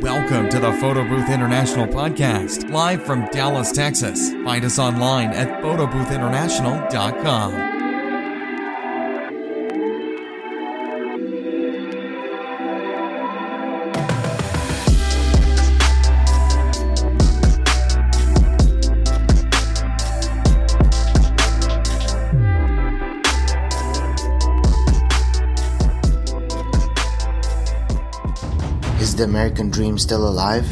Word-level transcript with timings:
Welcome 0.00 0.48
to 0.48 0.58
the 0.58 0.72
Photo 0.80 1.06
Booth 1.06 1.28
International 1.28 1.86
podcast, 1.86 2.70
live 2.70 3.04
from 3.04 3.26
Dallas, 3.26 3.70
Texas. 3.70 4.32
Find 4.44 4.64
us 4.64 4.78
online 4.78 5.34
at 5.34 5.62
photoboothinternational.com. 5.62 7.69
American 29.30 29.70
dream 29.70 29.96
still 29.96 30.28
alive? 30.28 30.66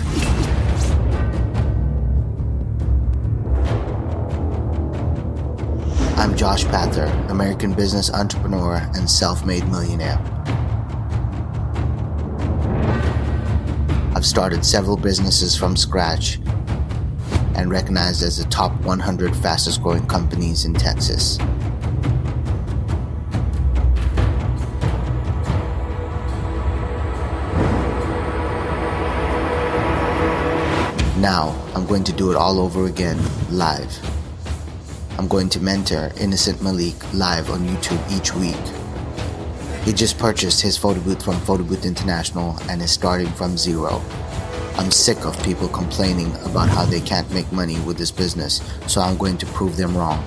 I'm 6.18 6.36
Josh 6.36 6.64
Pather, 6.64 7.08
American 7.30 7.72
business 7.72 8.11
entrepreneur 8.13 8.79
and 8.96 9.08
self 9.08 9.46
made 9.46 9.64
millionaire. 9.68 10.18
I've 14.16 14.26
started 14.26 14.66
several 14.66 14.96
businesses 14.96 15.57
from 15.57 15.77
scratch 15.77 16.40
and 17.54 17.71
recognized 17.71 18.25
as 18.25 18.38
the 18.38 18.50
top 18.50 18.72
100 18.80 19.36
fastest 19.36 19.85
growing 19.85 20.04
companies 20.08 20.64
in 20.64 20.75
Texas. 20.75 21.38
Now, 31.21 31.50
I'm 31.75 31.85
going 31.85 32.05
to 32.05 32.12
do 32.12 32.31
it 32.31 32.36
all 32.36 32.61
over 32.61 32.86
again, 32.86 33.19
live. 33.50 33.92
I'm 35.19 35.27
going 35.27 35.48
to 35.48 35.58
mentor 35.58 36.12
Innocent 36.20 36.62
Malik 36.62 36.94
live 37.12 37.50
on 37.50 37.66
YouTube 37.66 38.16
each 38.16 38.33
week. 38.34 38.55
He 39.84 39.92
just 39.92 40.16
purchased 40.16 40.62
his 40.62 40.77
photo 40.77 41.00
booth 41.00 41.24
from 41.24 41.41
Photo 41.41 41.64
Booth 41.64 41.84
International 41.84 42.56
and 42.70 42.80
is 42.80 42.92
starting 42.92 43.27
from 43.30 43.58
zero. 43.58 44.00
I'm 44.77 44.92
sick 44.92 45.24
of 45.24 45.36
people 45.42 45.66
complaining 45.66 46.33
about 46.44 46.69
how 46.69 46.84
they 46.84 47.00
can't 47.00 47.28
make 47.34 47.50
money 47.50 47.80
with 47.80 47.98
this 47.98 48.12
business, 48.12 48.62
so 48.86 49.00
I'm 49.00 49.16
going 49.19 49.39
to 49.39 49.46
prove 49.46 49.77
them 49.77 49.96
wrong. 49.96 50.24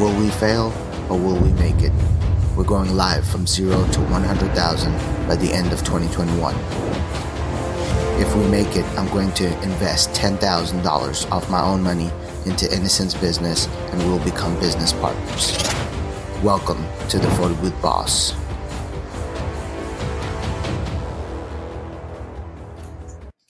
Will 0.00 0.18
we 0.18 0.30
fail 0.30 0.72
or 1.08 1.16
will 1.16 1.38
we 1.38 1.52
make 1.52 1.80
it? 1.82 1.92
We're 2.56 2.64
going 2.64 2.96
live 2.96 3.24
from 3.24 3.46
zero 3.46 3.86
to 3.92 4.00
100,000 4.00 5.28
by 5.28 5.36
the 5.36 5.52
end 5.52 5.72
of 5.72 5.84
2021. 5.84 7.25
If 8.18 8.34
we 8.34 8.46
make 8.48 8.76
it, 8.76 8.84
I'm 8.98 9.08
going 9.08 9.30
to 9.32 9.46
invest 9.62 10.12
$10,000 10.12 11.30
off 11.30 11.50
my 11.50 11.62
own 11.62 11.82
money 11.82 12.10
into 12.46 12.64
Innocent's 12.74 13.12
business 13.12 13.66
and 13.66 13.98
we'll 14.04 14.24
become 14.24 14.58
business 14.58 14.94
partners. 14.94 15.52
Welcome 16.42 16.82
to 17.10 17.18
the 17.18 17.30
Photo 17.32 17.54
Booth 17.56 17.78
Boss. 17.82 18.32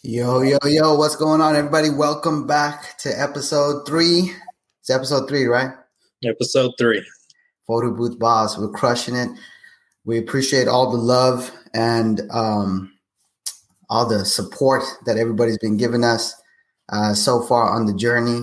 Yo, 0.02 0.42
yo, 0.42 0.58
yo, 0.64 0.96
what's 0.96 1.14
going 1.14 1.40
on, 1.40 1.54
everybody? 1.54 1.90
Welcome 1.90 2.48
back 2.48 2.98
to 2.98 3.10
episode 3.10 3.86
three. 3.86 4.32
It's 4.80 4.90
episode 4.90 5.28
three, 5.28 5.44
right? 5.44 5.70
Episode 6.24 6.72
three. 6.76 7.06
Photo 7.68 7.92
Booth 7.92 8.18
Boss. 8.18 8.58
We're 8.58 8.70
crushing 8.70 9.14
it. 9.14 9.28
We 10.04 10.18
appreciate 10.18 10.66
all 10.66 10.90
the 10.90 10.98
love 10.98 11.52
and 11.72 12.20
um, 12.32 12.95
all 13.88 14.08
the 14.08 14.24
support 14.24 14.82
that 15.06 15.16
everybody's 15.16 15.58
been 15.58 15.76
giving 15.76 16.04
us 16.04 16.34
uh, 16.88 17.14
so 17.14 17.42
far 17.42 17.70
on 17.70 17.86
the 17.86 17.94
journey. 17.94 18.42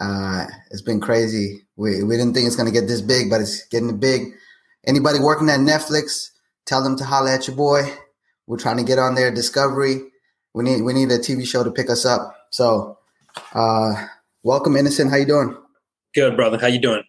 Uh, 0.00 0.44
it's 0.70 0.82
been 0.82 1.00
crazy. 1.00 1.66
We, 1.76 2.02
we 2.02 2.16
didn't 2.16 2.34
think 2.34 2.46
it's 2.46 2.56
going 2.56 2.72
to 2.72 2.80
get 2.80 2.88
this 2.88 3.00
big, 3.00 3.30
but 3.30 3.40
it's 3.40 3.66
getting 3.68 3.98
big. 3.98 4.32
Anybody 4.86 5.18
working 5.18 5.50
at 5.50 5.60
Netflix, 5.60 6.30
tell 6.66 6.82
them 6.82 6.96
to 6.96 7.04
holler 7.04 7.30
at 7.30 7.46
your 7.46 7.56
boy. 7.56 7.82
We're 8.46 8.58
trying 8.58 8.78
to 8.78 8.84
get 8.84 8.98
on 8.98 9.14
their 9.14 9.32
Discovery. 9.32 10.00
We 10.54 10.64
need 10.64 10.82
we 10.82 10.94
need 10.94 11.10
a 11.10 11.18
TV 11.18 11.46
show 11.46 11.62
to 11.62 11.70
pick 11.70 11.90
us 11.90 12.06
up. 12.06 12.34
So, 12.50 12.98
uh, 13.52 14.06
welcome, 14.42 14.76
Innocent. 14.76 15.10
How 15.10 15.18
you 15.18 15.26
doing? 15.26 15.56
Good, 16.14 16.36
brother. 16.36 16.58
How 16.58 16.68
you 16.68 16.80
doing? 16.80 17.02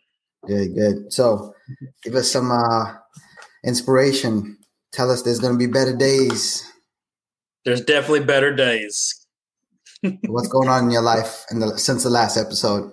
Good, 0.45 0.75
good. 0.75 1.13
So, 1.13 1.55
give 2.03 2.15
us 2.15 2.29
some 2.29 2.51
uh, 2.51 2.93
inspiration. 3.63 4.57
Tell 4.91 5.09
us 5.09 5.21
there's 5.21 5.39
going 5.39 5.53
to 5.53 5.57
be 5.57 5.71
better 5.71 5.95
days. 5.95 6.68
There's 7.65 7.81
definitely 7.81 8.25
better 8.25 8.55
days. 8.55 9.15
What's 10.27 10.47
going 10.47 10.69
on 10.69 10.85
in 10.85 10.91
your 10.91 11.01
life 11.01 11.45
in 11.51 11.59
the, 11.59 11.77
since 11.77 12.03
the 12.03 12.09
last 12.09 12.37
episode? 12.37 12.91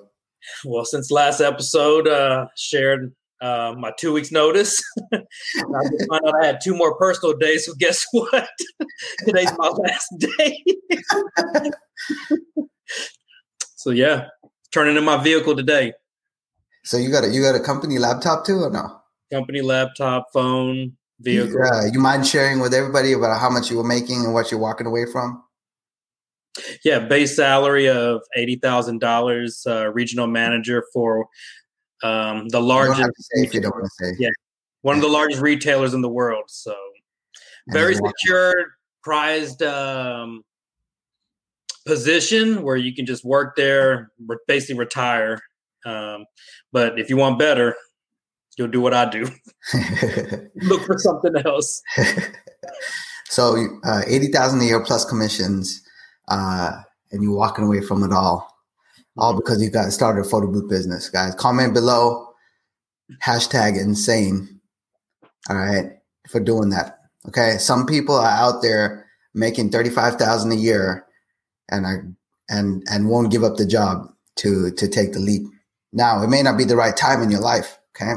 Well, 0.64 0.84
since 0.84 1.10
last 1.10 1.40
episode, 1.40 2.08
uh, 2.08 2.46
shared 2.56 3.14
uh, 3.40 3.74
my 3.78 3.92
two 3.98 4.12
weeks 4.12 4.32
notice. 4.32 4.82
I 5.12 5.18
just 5.90 6.08
found 6.08 6.26
out 6.26 6.42
I 6.42 6.46
had 6.46 6.58
two 6.62 6.74
more 6.74 6.96
personal 6.96 7.36
days. 7.36 7.66
So 7.66 7.74
guess 7.78 8.04
what? 8.12 8.48
Today's 9.24 9.52
my 9.58 9.68
last 9.68 10.08
day. 10.18 10.64
so 13.76 13.90
yeah, 13.90 14.28
turning 14.72 14.96
in 14.96 15.04
my 15.04 15.22
vehicle 15.22 15.56
today. 15.56 15.92
So 16.84 16.96
you 16.96 17.10
got 17.10 17.24
a 17.24 17.28
you 17.28 17.42
got 17.42 17.54
a 17.54 17.60
company 17.60 17.98
laptop 17.98 18.46
too, 18.46 18.62
or 18.62 18.70
no? 18.70 19.00
Company 19.32 19.60
laptop, 19.60 20.28
phone, 20.32 20.96
vehicle. 21.20 21.60
Yeah, 21.64 21.90
you 21.92 22.00
mind 22.00 22.26
sharing 22.26 22.60
with 22.60 22.74
everybody 22.74 23.12
about 23.12 23.40
how 23.40 23.50
much 23.50 23.70
you 23.70 23.76
were 23.76 23.84
making 23.84 24.24
and 24.24 24.34
what 24.34 24.50
you're 24.50 24.60
walking 24.60 24.86
away 24.86 25.06
from? 25.10 25.42
Yeah, 26.84 27.00
base 27.00 27.36
salary 27.36 27.88
of 27.88 28.22
eighty 28.34 28.56
thousand 28.56 29.02
uh, 29.02 29.06
dollars. 29.06 29.66
Regional 29.92 30.26
manager 30.26 30.84
for 30.92 31.26
um, 32.02 32.48
the 32.48 32.60
largest. 32.60 33.28
if 33.32 33.52
you 33.54 33.60
don't 33.60 33.74
want 33.74 33.84
to 33.84 34.04
say. 34.04 34.16
Yeah, 34.18 34.30
one 34.82 34.96
of 34.96 35.02
the 35.02 35.08
largest 35.08 35.40
retailers 35.40 35.94
in 35.94 36.00
the 36.00 36.08
world. 36.08 36.44
So 36.48 36.74
very 37.68 37.94
secure, 37.94 38.54
prized 39.02 39.62
um, 39.62 40.42
position 41.84 42.62
where 42.62 42.76
you 42.76 42.94
can 42.94 43.06
just 43.06 43.24
work 43.24 43.56
there, 43.56 44.12
basically 44.46 44.78
retire. 44.78 45.40
Um, 45.84 46.24
but 46.72 46.98
if 46.98 47.10
you 47.10 47.16
want 47.16 47.38
better, 47.38 47.74
you'll 48.56 48.68
do 48.68 48.80
what 48.80 48.94
I 48.94 49.08
do. 49.08 49.24
Look 50.62 50.84
for 50.84 50.98
something 50.98 51.34
else. 51.44 51.82
so 53.26 53.56
uh, 53.84 54.02
eighty 54.06 54.28
thousand 54.28 54.60
a 54.60 54.64
year 54.64 54.80
plus 54.80 55.04
commissions, 55.04 55.82
uh, 56.28 56.72
and 57.12 57.22
you're 57.22 57.36
walking 57.36 57.64
away 57.64 57.80
from 57.80 58.02
it 58.02 58.12
all, 58.12 58.48
all 59.16 59.34
because 59.36 59.62
you 59.62 59.70
got 59.70 59.92
started 59.92 60.24
a 60.24 60.28
photo 60.28 60.50
booth 60.50 60.68
business. 60.68 61.08
Guys, 61.08 61.34
comment 61.34 61.74
below, 61.74 62.28
hashtag 63.24 63.80
insane. 63.80 64.60
All 65.48 65.56
right, 65.56 65.92
for 66.28 66.40
doing 66.40 66.70
that. 66.70 66.98
Okay, 67.28 67.58
some 67.58 67.86
people 67.86 68.14
are 68.14 68.26
out 68.26 68.62
there 68.62 69.06
making 69.34 69.70
thirty 69.70 69.90
five 69.90 70.16
thousand 70.16 70.52
a 70.52 70.56
year, 70.56 71.06
and 71.70 71.86
I 71.86 71.94
and 72.48 72.82
and 72.90 73.08
won't 73.08 73.30
give 73.30 73.44
up 73.44 73.56
the 73.56 73.66
job 73.66 74.08
to 74.36 74.70
to 74.72 74.88
take 74.88 75.12
the 75.12 75.18
leap. 75.18 75.42
Now, 75.92 76.22
it 76.22 76.28
may 76.28 76.42
not 76.42 76.58
be 76.58 76.64
the 76.64 76.76
right 76.76 76.96
time 76.96 77.22
in 77.22 77.30
your 77.30 77.40
life. 77.40 77.78
Okay. 77.96 78.12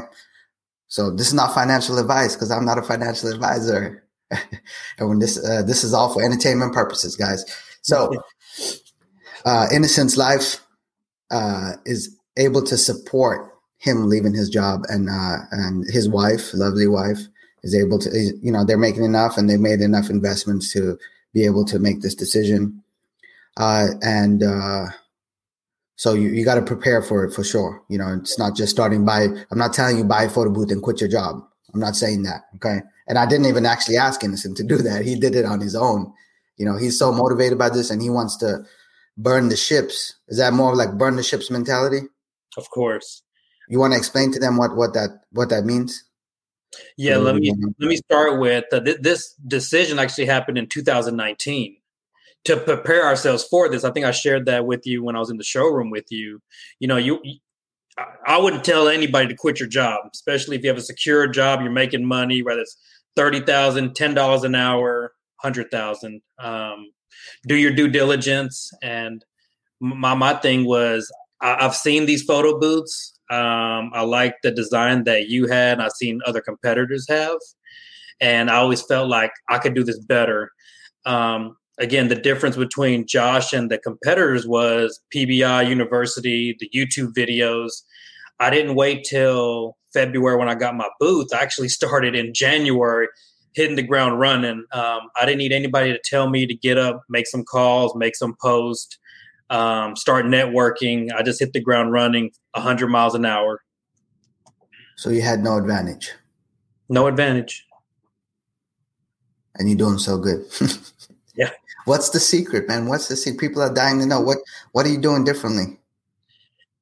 So 0.90 1.08
this 1.08 1.28
is 1.28 1.34
not 1.34 1.54
financial 1.54 1.98
advice 1.98 2.34
because 2.34 2.50
I'm 2.50 2.64
not 2.64 2.76
a 2.76 2.82
financial 2.82 3.32
advisor. 3.32 4.04
and 4.30 5.08
when 5.08 5.20
this, 5.20 5.42
uh, 5.42 5.62
this 5.62 5.84
is 5.84 5.94
all 5.94 6.12
for 6.12 6.22
entertainment 6.22 6.74
purposes, 6.74 7.14
guys. 7.14 7.44
So, 7.82 8.12
uh, 9.46 9.68
Innocent's 9.72 10.16
life, 10.16 10.60
uh, 11.30 11.72
is 11.86 12.18
able 12.36 12.62
to 12.64 12.76
support 12.76 13.52
him 13.78 14.08
leaving 14.08 14.34
his 14.34 14.50
job 14.50 14.82
and, 14.88 15.08
uh, 15.08 15.38
and 15.52 15.88
his 15.88 16.08
wife, 16.08 16.52
lovely 16.54 16.88
wife 16.88 17.20
is 17.62 17.74
able 17.74 18.00
to, 18.00 18.10
you 18.42 18.50
know, 18.50 18.64
they're 18.64 18.76
making 18.76 19.04
enough 19.04 19.38
and 19.38 19.48
they 19.48 19.56
made 19.56 19.80
enough 19.80 20.10
investments 20.10 20.72
to 20.72 20.98
be 21.32 21.44
able 21.44 21.64
to 21.66 21.78
make 21.78 22.00
this 22.00 22.16
decision. 22.16 22.82
Uh, 23.56 23.88
and, 24.02 24.42
uh, 24.42 24.86
so 26.00 26.14
you, 26.14 26.30
you 26.30 26.46
got 26.46 26.54
to 26.54 26.62
prepare 26.62 27.02
for 27.02 27.26
it 27.26 27.34
for 27.34 27.44
sure. 27.44 27.82
You 27.90 27.98
know, 27.98 28.16
it's 28.18 28.38
not 28.38 28.56
just 28.56 28.70
starting 28.70 29.04
by, 29.04 29.24
I'm 29.50 29.58
not 29.58 29.74
telling 29.74 29.98
you 29.98 30.04
buy 30.04 30.22
a 30.22 30.30
photo 30.30 30.50
booth 30.50 30.70
and 30.70 30.80
quit 30.80 30.98
your 30.98 31.10
job. 31.10 31.42
I'm 31.74 31.80
not 31.80 31.94
saying 31.94 32.22
that. 32.22 32.44
Okay. 32.54 32.78
And 33.06 33.18
I 33.18 33.26
didn't 33.26 33.44
even 33.44 33.66
actually 33.66 33.98
ask 33.98 34.24
Innocent 34.24 34.56
to 34.56 34.64
do 34.64 34.76
that. 34.82 35.04
He 35.04 35.14
did 35.14 35.34
it 35.34 35.44
on 35.44 35.60
his 35.60 35.76
own. 35.76 36.10
You 36.56 36.64
know, 36.64 36.78
he's 36.78 36.98
so 36.98 37.12
motivated 37.12 37.58
by 37.58 37.68
this 37.68 37.90
and 37.90 38.00
he 38.00 38.08
wants 38.08 38.38
to 38.38 38.64
burn 39.18 39.50
the 39.50 39.58
ships. 39.58 40.14
Is 40.28 40.38
that 40.38 40.54
more 40.54 40.74
like 40.74 40.96
burn 40.96 41.16
the 41.16 41.22
ships 41.22 41.50
mentality? 41.50 42.06
Of 42.56 42.70
course. 42.70 43.20
You 43.68 43.78
want 43.78 43.92
to 43.92 43.98
explain 43.98 44.32
to 44.32 44.40
them 44.40 44.56
what, 44.56 44.74
what 44.76 44.94
that, 44.94 45.10
what 45.32 45.50
that 45.50 45.66
means? 45.66 46.02
Yeah. 46.96 47.18
Let 47.18 47.34
me, 47.34 47.52
let 47.78 47.88
me 47.90 47.96
start 47.96 48.40
with 48.40 48.64
uh, 48.72 48.80
th- 48.80 49.02
this 49.02 49.34
decision 49.46 49.98
actually 49.98 50.24
happened 50.24 50.56
in 50.56 50.66
2019 50.66 51.76
to 52.44 52.56
prepare 52.56 53.04
ourselves 53.04 53.44
for 53.44 53.68
this. 53.68 53.84
I 53.84 53.90
think 53.90 54.06
I 54.06 54.10
shared 54.12 54.46
that 54.46 54.66
with 54.66 54.86
you 54.86 55.02
when 55.02 55.16
I 55.16 55.18
was 55.18 55.30
in 55.30 55.36
the 55.36 55.44
showroom 55.44 55.90
with 55.90 56.06
you. 56.10 56.40
You 56.78 56.88
know, 56.88 56.96
you 56.96 57.20
I 58.26 58.38
wouldn't 58.38 58.64
tell 58.64 58.88
anybody 58.88 59.28
to 59.28 59.34
quit 59.34 59.60
your 59.60 59.68
job, 59.68 60.00
especially 60.14 60.56
if 60.56 60.62
you 60.62 60.68
have 60.68 60.78
a 60.78 60.82
secure 60.82 61.26
job, 61.26 61.60
you're 61.60 61.70
making 61.70 62.04
money, 62.04 62.42
whether 62.42 62.60
it's 62.60 62.76
thirty 63.16 63.40
thousand, 63.40 63.94
ten 63.94 64.14
dollars 64.14 64.44
an 64.44 64.54
hour, 64.54 65.12
hundred 65.36 65.70
thousand. 65.70 66.22
Um, 66.38 66.92
do 67.46 67.56
your 67.56 67.72
due 67.72 67.88
diligence. 67.88 68.70
And 68.82 69.24
my 69.80 70.14
my 70.14 70.34
thing 70.34 70.64
was 70.64 71.10
I, 71.40 71.62
have 71.62 71.74
seen 71.74 72.06
these 72.06 72.22
photo 72.22 72.58
booths. 72.58 73.18
Um, 73.30 73.90
I 73.94 74.02
like 74.02 74.34
the 74.42 74.50
design 74.50 75.04
that 75.04 75.28
you 75.28 75.46
had. 75.46 75.80
I've 75.80 75.92
seen 75.92 76.20
other 76.26 76.40
competitors 76.40 77.06
have, 77.08 77.38
and 78.20 78.50
I 78.50 78.56
always 78.56 78.82
felt 78.82 79.08
like 79.08 79.32
I 79.48 79.58
could 79.58 79.74
do 79.74 79.84
this 79.84 80.00
better. 80.00 80.50
Um, 81.06 81.56
again, 81.80 82.08
the 82.08 82.14
difference 82.14 82.56
between 82.56 83.06
Josh 83.06 83.52
and 83.52 83.70
the 83.70 83.78
competitors 83.78 84.46
was 84.46 85.00
PBI 85.14 85.68
University, 85.68 86.56
the 86.60 86.70
YouTube 86.74 87.12
videos. 87.14 87.82
I 88.38 88.50
didn't 88.50 88.76
wait 88.76 89.04
till 89.04 89.76
February 89.92 90.36
when 90.36 90.48
I 90.48 90.54
got 90.54 90.76
my 90.76 90.88
booth. 91.00 91.34
I 91.34 91.38
actually 91.38 91.68
started 91.80 92.14
in 92.14 92.32
January, 92.32 93.08
hitting 93.54 93.76
the 93.76 93.82
ground 93.82 94.20
running. 94.20 94.64
Um, 94.72 95.00
I 95.16 95.24
didn't 95.24 95.38
need 95.38 95.52
anybody 95.52 95.92
to 95.92 96.00
tell 96.04 96.28
me 96.28 96.46
to 96.46 96.54
get 96.54 96.78
up, 96.78 97.02
make 97.08 97.26
some 97.26 97.44
calls, 97.44 97.96
make 97.96 98.14
some 98.14 98.36
posts, 98.40 98.98
um, 99.48 99.96
start 99.96 100.26
networking. 100.26 101.10
I 101.12 101.22
just 101.22 101.40
hit 101.40 101.52
the 101.54 101.60
ground 101.60 101.92
running 101.92 102.30
100 102.52 102.88
miles 102.88 103.14
an 103.14 103.24
hour. 103.24 103.62
So 104.96 105.08
you 105.08 105.22
had 105.22 105.42
no 105.42 105.56
advantage? 105.56 106.12
No 106.90 107.06
advantage. 107.06 107.66
And 109.56 109.68
you're 109.68 109.78
doing 109.78 109.98
so 109.98 110.18
good. 110.18 110.44
What's 111.84 112.10
the 112.10 112.20
secret, 112.20 112.68
man? 112.68 112.86
What's 112.86 113.08
the 113.08 113.16
secret? 113.16 113.40
People 113.40 113.62
are 113.62 113.72
dying 113.72 113.98
to 114.00 114.06
know. 114.06 114.20
What 114.20 114.38
What 114.72 114.86
are 114.86 114.90
you 114.90 115.00
doing 115.00 115.24
differently? 115.24 115.78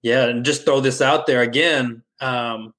Yeah, 0.02 0.26
and 0.26 0.44
just 0.44 0.64
throw 0.64 0.80
this 0.80 1.00
out 1.00 1.26
there 1.26 1.42
again. 1.42 2.02
Um, 2.20 2.74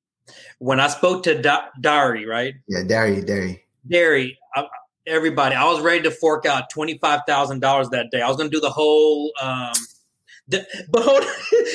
when 0.60 0.80
I 0.80 0.88
spoke 0.88 1.24
to 1.24 1.42
da- 1.42 1.68
Dari, 1.80 2.25
right? 2.25 2.56
Yeah, 2.68 2.83
Dari, 2.83 3.21
Dari. 3.21 3.63
Dari, 3.88 4.38
I, 4.56 4.66
everybody, 5.07 5.56
I 5.56 5.66
was 5.66 5.81
ready 5.81 6.04
to 6.04 6.12
fork 6.12 6.45
out 6.45 6.69
twenty 6.69 6.98
five 6.98 7.21
thousand 7.27 7.60
dollars 7.62 7.89
that 7.89 8.12
day. 8.12 8.22
I 8.22 8.27
was 8.27 8.38
going 8.38 8.50
to 8.50 8.56
do 8.56 8.62
the 8.62 8.69
whole. 8.69 9.31
Um, 9.42 9.74
the, 10.48 10.65
but 10.89 11.04
hold, 11.04 11.24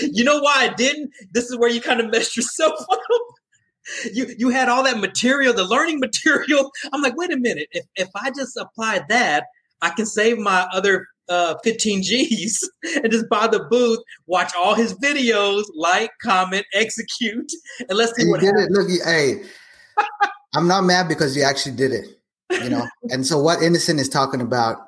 you 0.12 0.24
know 0.24 0.40
why 0.40 0.54
I 0.56 0.68
didn't? 0.74 1.12
This 1.32 1.50
is 1.50 1.56
where 1.56 1.70
you 1.70 1.80
kind 1.80 2.00
of 2.00 2.10
messed 2.10 2.36
yourself 2.36 2.74
up. 2.90 2.98
You 4.12 4.34
you 4.38 4.48
had 4.50 4.68
all 4.68 4.82
that 4.84 4.98
material, 4.98 5.52
the 5.54 5.64
learning 5.64 6.00
material. 6.08 6.70
I'm 6.92 7.02
like, 7.02 7.16
wait 7.16 7.32
a 7.32 7.36
minute. 7.36 7.68
If 7.72 7.84
if 7.96 8.08
I 8.14 8.30
just 8.30 8.56
apply 8.56 9.04
that, 9.08 9.44
I 9.84 9.90
can 9.90 10.06
save 10.06 10.38
my 10.38 10.66
other 10.72 11.06
uh, 11.28 11.56
15 11.62 12.02
G's 12.02 12.70
and 12.96 13.12
just 13.12 13.28
buy 13.28 13.46
the 13.46 13.64
booth, 13.64 13.98
watch 14.26 14.52
all 14.56 14.74
his 14.74 14.94
videos, 14.94 15.64
like, 15.74 16.10
comment, 16.22 16.64
execute, 16.72 17.52
and 17.80 17.90
let's 17.90 18.16
see 18.16 18.22
and 18.22 18.30
what 18.30 18.40
did 18.40 18.46
happens. 18.46 18.66
It. 18.66 18.72
Look, 18.72 19.06
hey, 19.06 19.42
I'm 20.54 20.66
not 20.66 20.84
mad 20.84 21.06
because 21.06 21.36
you 21.36 21.42
actually 21.42 21.76
did 21.76 21.92
it. 21.92 22.06
You 22.62 22.70
know, 22.70 22.86
and 23.10 23.26
so 23.26 23.38
what 23.38 23.62
Innocent 23.62 24.00
is 24.00 24.08
talking 24.08 24.40
about. 24.40 24.78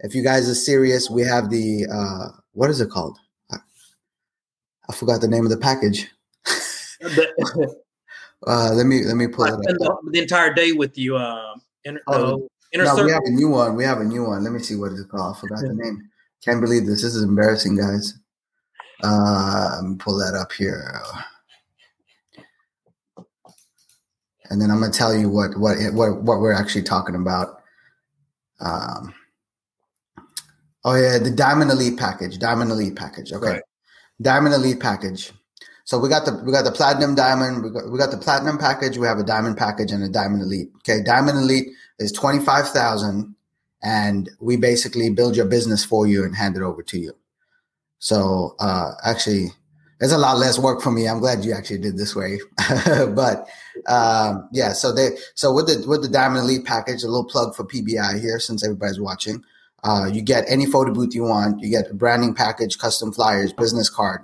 If 0.00 0.14
you 0.14 0.22
guys 0.22 0.48
are 0.48 0.54
serious, 0.54 1.10
we 1.10 1.22
have 1.22 1.50
the 1.50 1.84
uh, 1.92 2.28
what 2.52 2.70
is 2.70 2.80
it 2.80 2.88
called? 2.88 3.18
I, 3.50 3.56
I 4.88 4.92
forgot 4.92 5.20
the 5.20 5.26
name 5.26 5.42
of 5.42 5.50
the 5.50 5.56
package. 5.56 6.08
uh, 8.46 8.72
let 8.74 8.86
me 8.86 9.04
let 9.04 9.16
me 9.16 9.26
pull 9.26 9.46
I 9.46 9.48
it 9.48 9.54
up. 9.54 9.60
The, 10.04 10.10
the, 10.12 10.20
entire 10.20 10.54
day 10.54 10.70
with 10.70 10.96
you. 10.96 11.16
Um, 11.16 11.62
in, 11.84 11.98
oh, 12.06 12.44
uh, 12.44 12.46
Inner 12.72 12.84
no, 12.84 12.90
circle. 12.90 13.06
we 13.06 13.12
have 13.12 13.22
a 13.24 13.30
new 13.30 13.48
one. 13.48 13.76
We 13.76 13.84
have 13.84 14.00
a 14.00 14.04
new 14.04 14.24
one. 14.24 14.44
Let 14.44 14.52
me 14.52 14.58
see 14.58 14.76
what 14.76 14.92
it's 14.92 15.04
called. 15.04 15.36
I 15.36 15.40
forgot 15.40 15.60
the 15.60 15.74
name. 15.74 16.10
Can't 16.44 16.60
believe 16.60 16.86
this. 16.86 17.02
This 17.02 17.14
is 17.14 17.22
embarrassing, 17.22 17.76
guys. 17.76 18.14
Uh, 19.02 19.80
pull 19.98 20.18
that 20.18 20.34
up 20.34 20.52
here. 20.52 21.00
And 24.50 24.60
then 24.60 24.70
I'm 24.70 24.80
gonna 24.80 24.92
tell 24.92 25.14
you 25.14 25.28
what 25.28 25.56
what 25.58 25.76
what 25.92 26.22
what 26.22 26.40
we're 26.40 26.52
actually 26.52 26.82
talking 26.82 27.14
about. 27.14 27.60
Um, 28.60 29.14
oh 30.84 30.94
yeah, 30.94 31.18
the 31.18 31.30
Diamond 31.30 31.70
Elite 31.70 31.98
package. 31.98 32.38
Diamond 32.38 32.70
Elite 32.70 32.96
package. 32.96 33.32
Okay, 33.32 33.46
right. 33.46 33.62
Diamond 34.20 34.54
Elite 34.54 34.80
package. 34.80 35.32
So 35.84 35.98
we 35.98 36.10
got 36.10 36.26
the 36.26 36.42
we 36.44 36.52
got 36.52 36.64
the 36.64 36.70
platinum 36.70 37.14
diamond. 37.14 37.64
We 37.64 37.70
got 37.70 37.90
we 37.90 37.98
got 37.98 38.10
the 38.10 38.18
platinum 38.18 38.58
package. 38.58 38.98
We 38.98 39.06
have 39.06 39.18
a 39.18 39.24
diamond 39.24 39.56
package 39.56 39.90
and 39.90 40.04
a 40.04 40.08
diamond 40.08 40.42
elite. 40.42 40.68
Okay, 40.78 41.02
diamond 41.02 41.38
elite 41.38 41.68
is 41.98 42.12
25,000 42.12 43.34
and 43.82 44.30
we 44.40 44.56
basically 44.56 45.10
build 45.10 45.36
your 45.36 45.46
business 45.46 45.84
for 45.84 46.06
you 46.06 46.24
and 46.24 46.34
hand 46.34 46.56
it 46.56 46.62
over 46.62 46.82
to 46.82 46.98
you. 46.98 47.12
So, 48.00 48.54
uh, 48.60 48.92
actually, 49.04 49.48
there's 49.98 50.12
a 50.12 50.18
lot 50.18 50.38
less 50.38 50.58
work 50.58 50.80
for 50.80 50.90
me. 50.90 51.08
I'm 51.08 51.18
glad 51.18 51.44
you 51.44 51.52
actually 51.52 51.78
did 51.78 51.96
this 51.96 52.14
way. 52.14 52.38
but, 53.14 53.48
um, 53.86 54.48
yeah, 54.52 54.72
so 54.72 54.92
they, 54.92 55.10
so 55.34 55.52
with 55.52 55.66
the, 55.66 55.86
with 55.88 56.02
the 56.02 56.08
Diamond 56.08 56.44
Elite 56.44 56.64
package, 56.64 57.02
a 57.02 57.08
little 57.08 57.24
plug 57.24 57.54
for 57.54 57.64
PBI 57.64 58.20
here 58.20 58.38
since 58.38 58.64
everybody's 58.64 59.00
watching. 59.00 59.42
Uh, 59.84 60.08
you 60.12 60.22
get 60.22 60.44
any 60.48 60.66
photo 60.66 60.92
booth 60.92 61.14
you 61.14 61.24
want. 61.24 61.60
You 61.60 61.70
get 61.70 61.90
a 61.90 61.94
branding 61.94 62.34
package, 62.34 62.78
custom 62.78 63.12
flyers, 63.12 63.52
business 63.52 63.88
card, 63.88 64.22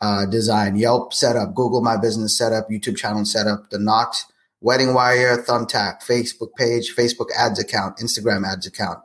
uh, 0.00 0.26
design, 0.26 0.76
Yelp 0.76 1.12
setup, 1.12 1.54
Google 1.54 1.82
My 1.82 1.96
Business 1.96 2.36
setup, 2.36 2.70
YouTube 2.70 2.96
channel 2.96 3.24
setup, 3.24 3.70
the 3.70 3.78
Knox 3.78 4.26
Wedding 4.64 4.94
Wire, 4.94 5.42
Thumbtack, 5.42 6.02
Facebook 6.02 6.54
page, 6.56 6.96
Facebook 6.96 7.26
ads 7.38 7.58
account, 7.58 7.98
Instagram 7.98 8.50
ads 8.50 8.66
account, 8.66 8.98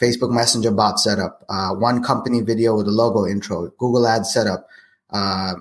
Facebook 0.00 0.30
Messenger 0.30 0.70
bot 0.70 1.00
setup, 1.00 1.44
uh, 1.48 1.74
one 1.74 2.00
company 2.00 2.42
video 2.42 2.76
with 2.76 2.86
a 2.86 2.92
logo 2.92 3.26
intro, 3.26 3.72
Google 3.76 4.06
Ads 4.06 4.32
setup, 4.32 4.68
uh, 5.12 5.54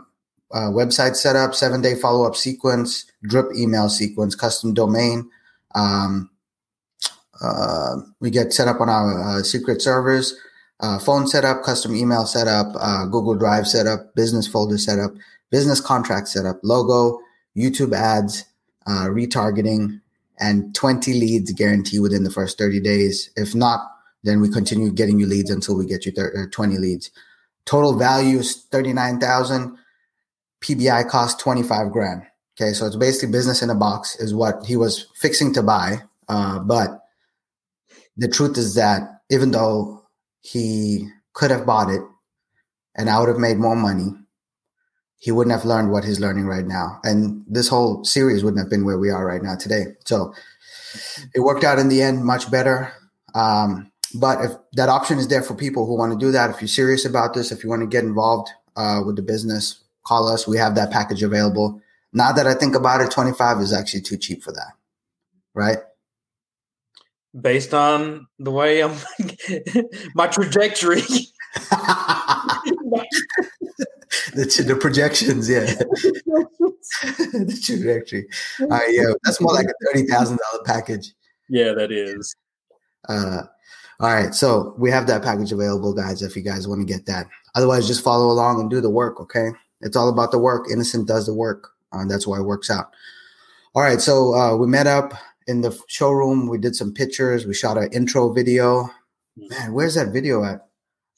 uh, 0.51 0.69
website 0.69 1.15
setup, 1.15 1.55
seven 1.55 1.81
day 1.81 1.95
follow 1.95 2.27
up 2.27 2.35
sequence, 2.35 3.11
drip 3.23 3.47
email 3.57 3.89
sequence, 3.89 4.35
custom 4.35 4.75
domain. 4.75 5.27
Um, 5.73 6.29
uh, 7.41 7.95
we 8.19 8.29
get 8.29 8.53
set 8.53 8.67
up 8.67 8.79
on 8.79 8.87
our 8.87 9.39
uh, 9.39 9.41
secret 9.41 9.81
servers, 9.81 10.35
uh, 10.79 10.99
phone 10.99 11.27
setup, 11.27 11.63
custom 11.63 11.95
email 11.95 12.27
setup, 12.27 12.73
Google 13.09 13.33
Drive 13.33 13.67
setup, 13.67 14.13
business 14.13 14.47
folder 14.47 14.77
setup, 14.77 15.11
business 15.49 15.81
contract 15.81 16.27
setup, 16.27 16.59
logo, 16.61 17.19
YouTube 17.57 17.93
ads, 17.93 18.45
uh, 18.87 19.07
retargeting, 19.09 20.01
and 20.39 20.73
20 20.73 21.13
leads 21.13 21.51
guarantee 21.53 21.99
within 21.99 22.23
the 22.23 22.31
first 22.31 22.57
30 22.57 22.79
days. 22.79 23.29
If 23.35 23.53
not, 23.53 23.81
then 24.23 24.41
we 24.41 24.49
continue 24.49 24.91
getting 24.91 25.19
you 25.19 25.25
leads 25.25 25.49
until 25.49 25.77
we 25.77 25.85
get 25.85 26.05
you 26.05 26.11
30, 26.11 26.37
uh, 26.37 26.45
20 26.51 26.77
leads. 26.77 27.11
Total 27.65 27.97
value 27.97 28.39
is 28.39 28.65
39,000. 28.71 29.77
PBI 30.61 31.07
cost 31.07 31.39
25 31.39 31.91
grand. 31.91 32.23
Okay. 32.59 32.73
So 32.73 32.85
it's 32.85 32.95
basically 32.95 33.31
business 33.31 33.61
in 33.61 33.69
a 33.69 33.75
box 33.75 34.15
is 34.17 34.33
what 34.33 34.65
he 34.65 34.75
was 34.75 35.07
fixing 35.15 35.53
to 35.53 35.63
buy. 35.63 36.03
Uh, 36.27 36.59
but 36.59 37.01
the 38.17 38.27
truth 38.27 38.57
is 38.57 38.75
that 38.75 39.21
even 39.29 39.51
though 39.51 40.03
he 40.41 41.07
could 41.33 41.51
have 41.51 41.65
bought 41.65 41.89
it 41.89 42.01
and 42.95 43.09
I 43.09 43.19
would 43.19 43.29
have 43.29 43.37
made 43.37 43.57
more 43.57 43.75
money, 43.75 44.13
he 45.19 45.31
wouldn't 45.31 45.55
have 45.55 45.65
learned 45.65 45.91
what 45.91 46.05
he's 46.05 46.19
learning 46.19 46.45
right 46.45 46.65
now. 46.65 46.99
And 47.03 47.43
this 47.47 47.67
whole 47.67 48.03
series 48.05 48.43
wouldn't 48.43 48.63
have 48.63 48.69
been 48.69 48.85
where 48.85 48.97
we 48.97 49.11
are 49.11 49.25
right 49.25 49.43
now 49.43 49.55
today. 49.55 49.87
So 50.05 50.33
it 51.35 51.41
worked 51.41 51.65
out 51.65 51.77
in 51.77 51.89
the 51.89 52.01
end 52.01 52.23
much 52.23 52.49
better. 52.49 52.93
Um, 53.35 53.91
but 54.15 54.43
if 54.43 54.51
that 54.73 54.89
option 54.89 55.19
is 55.19 55.27
there 55.27 55.43
for 55.43 55.55
people 55.55 55.85
who 55.85 55.97
want 55.97 56.13
to 56.13 56.25
do 56.25 56.31
that, 56.31 56.49
if 56.49 56.61
you're 56.61 56.69
serious 56.69 57.05
about 57.05 57.33
this, 57.33 57.51
if 57.51 57.63
you 57.63 57.69
want 57.69 57.81
to 57.81 57.87
get 57.87 58.05
involved 58.05 58.49
uh, 58.77 59.01
with 59.05 59.17
the 59.17 59.21
business, 59.21 59.83
call 60.05 60.29
us. 60.29 60.47
We 60.47 60.57
have 60.57 60.75
that 60.75 60.89
package 60.89 61.21
available. 61.21 61.81
Now 62.13 62.31
that 62.31 62.47
I 62.47 62.53
think 62.53 62.73
about 62.73 63.01
it, 63.01 63.11
25 63.11 63.59
is 63.59 63.73
actually 63.73 64.01
too 64.01 64.17
cheap 64.17 64.41
for 64.41 64.53
that. 64.53 64.71
Right? 65.53 65.79
Based 67.39 67.73
on 67.73 68.27
the 68.39 68.51
way 68.51 68.81
I'm, 68.81 68.95
my 70.15 70.27
trajectory. 70.27 71.01
the, 74.33 74.63
the 74.65 74.75
projections, 74.75 75.49
yeah. 75.49 75.65
the 77.03 77.59
trajectory. 77.63 78.27
All 78.61 78.67
right, 78.67 78.87
yeah, 78.89 79.13
that's 79.23 79.39
more 79.41 79.53
like 79.53 79.67
a 79.67 79.85
thirty 79.85 80.07
thousand 80.07 80.39
dollar 80.51 80.63
package. 80.63 81.13
Yeah, 81.49 81.73
that 81.73 81.91
is. 81.91 82.35
Uh, 83.07 83.43
all 83.99 84.13
right, 84.13 84.33
so 84.33 84.73
we 84.77 84.89
have 84.91 85.07
that 85.07 85.23
package 85.23 85.51
available, 85.51 85.93
guys. 85.93 86.21
If 86.21 86.35
you 86.35 86.41
guys 86.41 86.67
want 86.67 86.81
to 86.81 86.91
get 86.91 87.05
that, 87.05 87.27
otherwise, 87.55 87.87
just 87.87 88.03
follow 88.03 88.31
along 88.31 88.59
and 88.59 88.69
do 88.69 88.81
the 88.81 88.89
work. 88.89 89.19
Okay, 89.19 89.49
it's 89.81 89.95
all 89.95 90.09
about 90.09 90.31
the 90.31 90.39
work. 90.39 90.67
Innocent 90.71 91.07
does 91.07 91.25
the 91.25 91.33
work, 91.33 91.69
and 91.91 92.09
uh, 92.09 92.13
that's 92.13 92.25
why 92.25 92.39
it 92.39 92.45
works 92.45 92.69
out. 92.69 92.91
All 93.75 93.83
right, 93.83 94.01
so 94.01 94.33
uh, 94.33 94.55
we 94.55 94.67
met 94.67 94.87
up 94.87 95.13
in 95.47 95.61
the 95.61 95.77
showroom. 95.87 96.47
We 96.47 96.57
did 96.57 96.75
some 96.75 96.93
pictures. 96.93 97.45
We 97.45 97.53
shot 97.53 97.77
an 97.77 97.91
intro 97.91 98.33
video. 98.33 98.89
Man, 99.37 99.73
where's 99.73 99.95
that 99.95 100.11
video 100.11 100.43
at? 100.43 100.67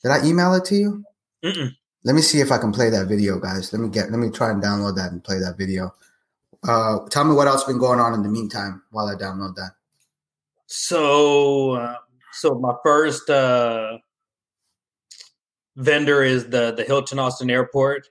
Did 0.04 0.12
I 0.12 0.26
email 0.26 0.54
it 0.56 0.66
to 0.66 0.76
you? 0.76 1.04
Mm-mm. 1.44 1.76
Let 2.04 2.16
me 2.16 2.22
see 2.22 2.40
if 2.40 2.52
I 2.52 2.58
can 2.58 2.72
play 2.72 2.90
that 2.90 3.08
video, 3.08 3.40
guys. 3.40 3.72
Let 3.72 3.82
me 3.82 3.90
get. 3.90 4.10
Let 4.10 4.20
me 4.20 4.30
try 4.30 4.50
and 4.50 4.62
download 4.62 4.96
that 4.96 5.12
and 5.12 5.24
play 5.24 5.40
that 5.40 5.58
video. 5.58 5.94
Uh, 6.68 7.00
tell 7.10 7.24
me 7.24 7.34
what 7.34 7.48
else 7.48 7.64
been 7.64 7.78
going 7.78 8.00
on 8.00 8.14
in 8.14 8.24
the 8.24 8.30
meantime 8.30 8.82
while 8.92 9.08
I 9.08 9.16
download 9.16 9.56
that. 9.56 9.72
So, 10.68 11.72
uh, 11.72 11.98
so 12.34 12.56
my 12.56 12.74
first 12.84 13.30
uh, 13.30 13.98
vendor 15.76 16.24
is 16.24 16.46
the 16.50 16.72
the 16.72 16.84
Hilton 16.84 17.20
Austin 17.20 17.50
Airport. 17.50 18.08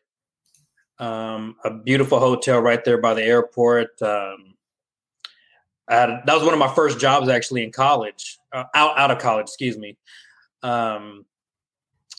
Um, 0.99 1.57
a 1.65 1.71
beautiful 1.73 2.21
hotel 2.21 2.61
right 2.61 2.85
there 2.85 2.99
by 2.99 3.15
the 3.15 3.23
airport. 3.23 4.01
Um, 4.03 4.55
had, 5.89 6.21
that 6.27 6.35
was 6.35 6.45
one 6.45 6.53
of 6.53 6.61
my 6.61 6.73
first 6.75 7.01
jobs 7.01 7.29
actually 7.29 7.65
in 7.65 7.73
college, 7.73 8.39
uh, 8.53 8.65
out 8.75 8.97
out 8.99 9.11
of 9.11 9.19
college, 9.19 9.45
excuse 9.45 9.77
me. 9.77 9.97
Um, 10.63 11.25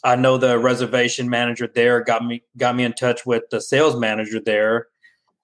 I 0.03 0.15
know 0.15 0.37
the 0.37 0.57
reservation 0.57 1.29
manager 1.29 1.69
there 1.73 2.03
got 2.03 2.25
me 2.25 2.43
got 2.57 2.75
me 2.75 2.83
in 2.83 2.93
touch 2.93 3.25
with 3.25 3.43
the 3.51 3.61
sales 3.61 3.95
manager 3.95 4.39
there, 4.39 4.87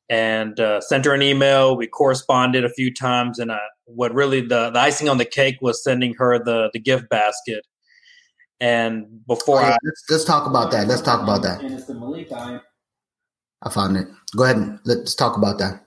and 0.10 0.60
uh, 0.60 0.82
sent 0.82 1.06
her 1.06 1.14
an 1.14 1.22
email. 1.22 1.78
We 1.78 1.88
corresponded 1.88 2.66
a 2.66 2.70
few 2.70 2.94
times, 2.94 3.40
and 3.40 3.52
I, 3.52 3.60
what 3.86 4.14
really 4.14 4.42
the, 4.42 4.70
the 4.72 4.80
icing 4.80 5.10
on 5.10 5.18
the 5.18 5.26
cake 5.26 5.58
was 5.62 5.84
sending 5.84 6.14
her 6.16 6.44
the 6.44 6.70
the 6.74 6.80
gift 6.80 7.10
basket. 7.10 7.66
And 8.60 9.26
before 9.28 9.60
Oh, 9.60 9.62
yeah, 9.62 9.74
I, 9.74 9.78
let's, 9.84 10.04
let's 10.10 10.24
talk 10.24 10.48
about 10.48 10.72
that. 10.72 10.88
Let's 10.88 11.04
talk 11.04 11.22
about 11.22 11.44
that. 11.44 11.62
And 11.62 11.76
it's 11.76 11.86
the 11.86 11.94
Malik 11.94 12.32
guy. 12.32 12.60
I 13.62 13.70
found 13.70 13.98
it. 13.98 14.08
Go 14.36 14.46
ahead 14.46 14.58
and 14.58 14.80
let's 14.84 15.14
talk 15.14 15.38
about 15.38 15.60
that. 15.60 15.86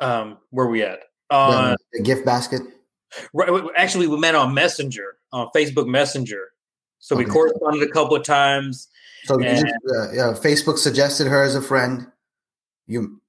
um, 0.00 0.38
where 0.50 0.66
we 0.66 0.82
at? 0.82 1.00
Uh, 1.30 1.70
the, 1.70 1.78
the 1.94 2.02
gift 2.02 2.24
basket. 2.24 2.62
right, 3.32 3.48
actually, 3.76 4.06
we 4.06 4.18
met 4.18 4.34
on 4.34 4.54
Messenger 4.54 5.16
on 5.32 5.48
Facebook 5.54 5.86
Messenger. 5.86 6.48
So 7.04 7.14
we 7.16 7.26
corresponded 7.26 7.82
a 7.86 7.92
couple 7.92 8.16
of 8.16 8.22
times. 8.22 8.88
So 9.24 9.34
And- 9.34 9.44
just, 9.44 9.64
uh, 9.66 10.10
yeah, 10.12 10.32
Facebook 10.32 10.78
suggested 10.78 11.26
her 11.26 11.42
as 11.42 11.54
a 11.54 11.60
friend. 11.60 12.06
You 12.86 13.20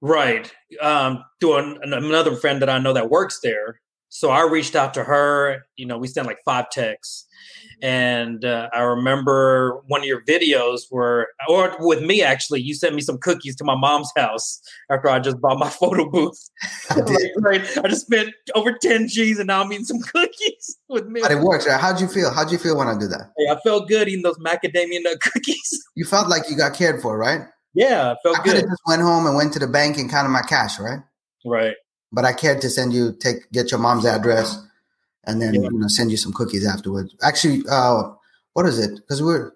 Right. 0.00 0.52
Um, 0.82 1.24
through 1.40 1.58
an, 1.58 1.78
another 1.94 2.34
friend 2.34 2.60
that 2.60 2.68
I 2.68 2.78
know 2.78 2.92
that 2.92 3.10
works 3.10 3.38
there. 3.40 3.80
So 4.08 4.30
I 4.30 4.42
reached 4.42 4.74
out 4.74 4.94
to 4.94 5.04
her. 5.04 5.64
You 5.76 5.86
know, 5.86 5.96
we 5.96 6.08
sent 6.08 6.26
like 6.26 6.38
five 6.44 6.70
texts. 6.70 7.26
And 7.82 8.44
uh, 8.44 8.68
I 8.72 8.80
remember 8.80 9.80
one 9.86 10.00
of 10.00 10.06
your 10.06 10.22
videos 10.22 10.82
where, 10.90 11.28
or 11.48 11.76
with 11.80 12.02
me 12.02 12.22
actually, 12.22 12.62
you 12.62 12.74
sent 12.74 12.94
me 12.94 13.00
some 13.00 13.18
cookies 13.18 13.56
to 13.56 13.64
my 13.64 13.76
mom's 13.76 14.10
house 14.16 14.60
after 14.90 15.08
I 15.08 15.18
just 15.20 15.40
bought 15.40 15.58
my 15.58 15.70
photo 15.80 16.08
booth. 16.10 16.48
I. 16.90 17.00
Like, 17.00 17.32
right, 17.38 17.78
I 17.78 17.88
just 17.88 18.06
spent 18.06 18.30
over 18.54 18.72
10 18.72 19.08
G's 19.08 19.38
and 19.38 19.46
now 19.46 19.62
I'm 19.62 19.72
eating 19.72 19.84
some 19.84 20.00
cookies 20.12 20.43
with 20.94 21.06
me. 21.08 21.20
But 21.20 21.32
it 21.32 21.40
works. 21.40 21.66
Right? 21.66 21.78
How'd 21.78 22.00
you 22.00 22.08
feel? 22.08 22.32
How'd 22.32 22.50
you 22.50 22.56
feel 22.58 22.78
when 22.78 22.88
I 22.88 22.96
did 22.98 23.10
that? 23.10 23.30
I 23.50 23.56
felt 23.62 23.88
good 23.88 24.08
eating 24.08 24.22
those 24.22 24.38
macadamia 24.38 25.02
nut 25.02 25.20
cookies. 25.22 25.84
You 25.94 26.06
felt 26.06 26.28
like 26.28 26.44
you 26.48 26.56
got 26.56 26.74
cared 26.74 27.02
for, 27.02 27.18
right? 27.18 27.42
yeah, 27.74 28.08
I 28.08 28.12
I 28.12 28.16
felt 28.22 28.36
could 28.44 28.54
have 28.54 28.62
good. 28.62 28.70
just 28.70 28.82
went 28.86 29.02
home 29.02 29.26
and 29.26 29.36
went 29.36 29.52
to 29.54 29.58
the 29.58 29.66
bank 29.66 29.98
and 29.98 30.08
counted 30.10 30.30
my 30.30 30.42
cash, 30.42 30.78
right? 30.80 31.00
Right. 31.44 31.74
But 32.12 32.24
I 32.24 32.32
cared 32.32 32.60
to 32.62 32.70
send 32.70 32.92
you 32.94 33.12
take 33.18 33.50
get 33.52 33.70
your 33.72 33.80
mom's 33.80 34.06
address 34.06 34.56
and 35.26 35.42
then 35.42 35.54
Yeah. 35.54 35.62
you 35.70 35.78
know 35.80 35.88
send 35.88 36.10
you 36.12 36.16
some 36.16 36.32
cookies 36.32 36.64
afterwards. 36.66 37.14
Actually, 37.22 37.64
uh, 37.68 38.04
what 38.54 38.64
is 38.66 38.78
it? 38.78 38.94
Because 38.96 39.20
we're 39.22 39.50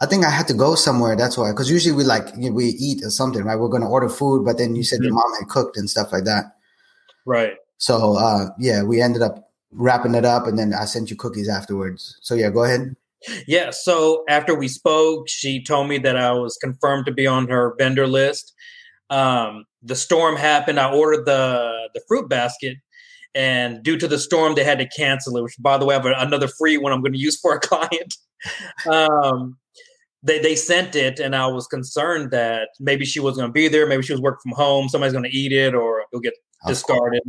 I 0.00 0.06
think 0.06 0.24
I 0.24 0.30
had 0.30 0.46
to 0.48 0.54
go 0.54 0.74
somewhere. 0.76 1.16
That's 1.16 1.36
why. 1.38 1.50
Because 1.50 1.70
usually 1.70 1.94
we 1.96 2.04
like 2.04 2.26
you 2.36 2.50
know, 2.50 2.54
we 2.54 2.66
eat 2.66 3.02
or 3.04 3.10
something, 3.10 3.42
right? 3.44 3.58
We're 3.58 3.68
going 3.68 3.82
to 3.82 3.88
order 3.88 4.08
food, 4.08 4.44
but 4.44 4.58
then 4.58 4.74
you 4.76 4.84
said 4.84 5.00
your 5.02 5.10
Mm-hmm. 5.12 5.30
mom 5.32 5.40
had 5.40 5.48
cooked 5.48 5.76
and 5.76 5.88
stuff 5.90 6.12
like 6.12 6.24
that. 6.24 6.44
Right. 7.26 7.54
So 7.78 8.16
uh, 8.16 8.46
yeah, 8.58 8.82
we 8.82 9.00
ended 9.00 9.22
up 9.22 9.50
wrapping 9.74 10.14
it 10.14 10.24
up, 10.24 10.46
and 10.46 10.58
then 10.58 10.72
I 10.72 10.84
sent 10.84 11.10
you 11.10 11.16
cookies 11.16 11.48
afterwards. 11.48 12.16
So 12.20 12.34
yeah, 12.34 12.50
go 12.50 12.64
ahead. 12.64 12.94
Yeah. 13.46 13.70
So 13.70 14.24
after 14.28 14.54
we 14.54 14.68
spoke, 14.68 15.28
she 15.28 15.62
told 15.62 15.88
me 15.88 15.98
that 15.98 16.16
I 16.16 16.32
was 16.32 16.56
confirmed 16.56 17.06
to 17.06 17.12
be 17.12 17.26
on 17.26 17.48
her 17.48 17.74
vendor 17.78 18.06
list. 18.06 18.52
Um, 19.10 19.64
the 19.82 19.96
storm 19.96 20.36
happened. 20.36 20.80
I 20.80 20.92
ordered 20.92 21.26
the 21.26 21.88
the 21.94 22.02
fruit 22.08 22.28
basket, 22.28 22.76
and 23.34 23.82
due 23.82 23.96
to 23.98 24.08
the 24.08 24.18
storm, 24.18 24.54
they 24.54 24.64
had 24.64 24.78
to 24.78 24.88
cancel 24.88 25.36
it. 25.36 25.42
Which, 25.42 25.56
by 25.58 25.78
the 25.78 25.84
way, 25.84 25.94
I 25.94 26.02
have 26.02 26.26
another 26.28 26.48
free 26.48 26.78
one 26.78 26.92
I'm 26.92 27.00
going 27.00 27.12
to 27.12 27.18
use 27.18 27.38
for 27.40 27.54
a 27.54 27.60
client. 27.68 28.14
um, 28.90 29.56
they 30.22 30.38
they 30.38 30.56
sent 30.56 30.96
it, 30.96 31.20
and 31.20 31.36
I 31.36 31.46
was 31.46 31.66
concerned 31.66 32.30
that 32.30 32.68
maybe 32.80 33.04
she 33.04 33.20
was 33.20 33.36
going 33.36 33.48
to 33.48 33.52
be 33.52 33.68
there. 33.68 33.86
Maybe 33.86 34.02
she 34.02 34.12
was 34.12 34.22
working 34.22 34.40
from 34.42 34.52
home. 34.52 34.88
Somebody's 34.88 35.12
going 35.12 35.24
to 35.24 35.36
eat 35.36 35.52
it, 35.52 35.74
or 35.74 36.02
it'll 36.12 36.20
get 36.20 36.34
Of 36.64 36.82
course. 36.82 37.20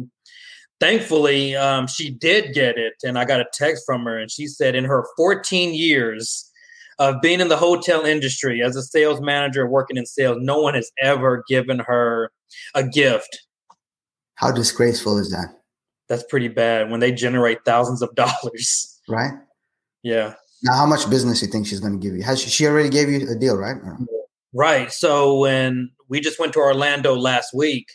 Thankfully, 0.80 1.56
um, 1.56 1.88
she 1.88 2.10
did 2.10 2.54
get 2.54 2.78
it, 2.78 2.96
and 3.04 3.18
I 3.18 3.26
got 3.26 3.40
a 3.40 3.46
text 3.54 3.84
from 3.86 4.04
her, 4.04 4.18
and 4.18 4.30
she 4.30 4.48
said 4.48 4.76
in 4.76 4.84
her 4.84 5.06
14 5.16 5.74
years 5.74 6.52
of 7.00 7.22
being 7.22 7.40
in 7.40 7.48
the 7.48 7.58
hotel 7.58 8.06
industry 8.06 8.62
as 8.62 8.76
a 8.76 8.82
sales 8.82 9.22
manager 9.22 9.68
working 9.68 9.98
in 9.98 10.06
sales, 10.06 10.38
no 10.42 10.60
one 10.60 10.74
has 10.74 10.92
ever 11.02 11.44
given 11.48 11.80
her 11.80 12.32
a 12.74 12.84
gift. 12.88 13.46
How 14.36 14.52
disgraceful 14.52 15.18
is 15.18 15.32
that, 15.32 15.48
That's 16.10 16.24
pretty 16.24 16.50
bad 16.50 16.92
when 16.92 17.00
they 17.00 17.12
generate 17.12 17.60
thousands 17.66 18.02
of 18.02 18.14
dollars. 18.16 19.00
right? 19.08 19.32
Yeah. 20.04 20.36
Now, 20.64 20.74
how 20.74 20.86
much 20.86 21.10
business 21.10 21.42
you 21.42 21.48
think 21.48 21.68
she's 21.68 21.80
going 21.80 21.94
to 21.94 22.00
give 22.00 22.16
you? 22.16 22.24
Has 22.24 22.42
she, 22.42 22.50
she 22.50 22.66
already 22.66 22.90
gave 22.90 23.10
you 23.10 23.30
a 23.30 23.36
deal, 23.36 23.56
right? 23.56 23.76
Right. 24.54 24.92
So 24.92 25.38
when 25.40 25.92
we 26.10 26.20
just 26.20 26.40
went 26.40 26.54
to 26.54 26.60
Orlando 26.60 27.16
last 27.16 27.54
week 27.54 27.88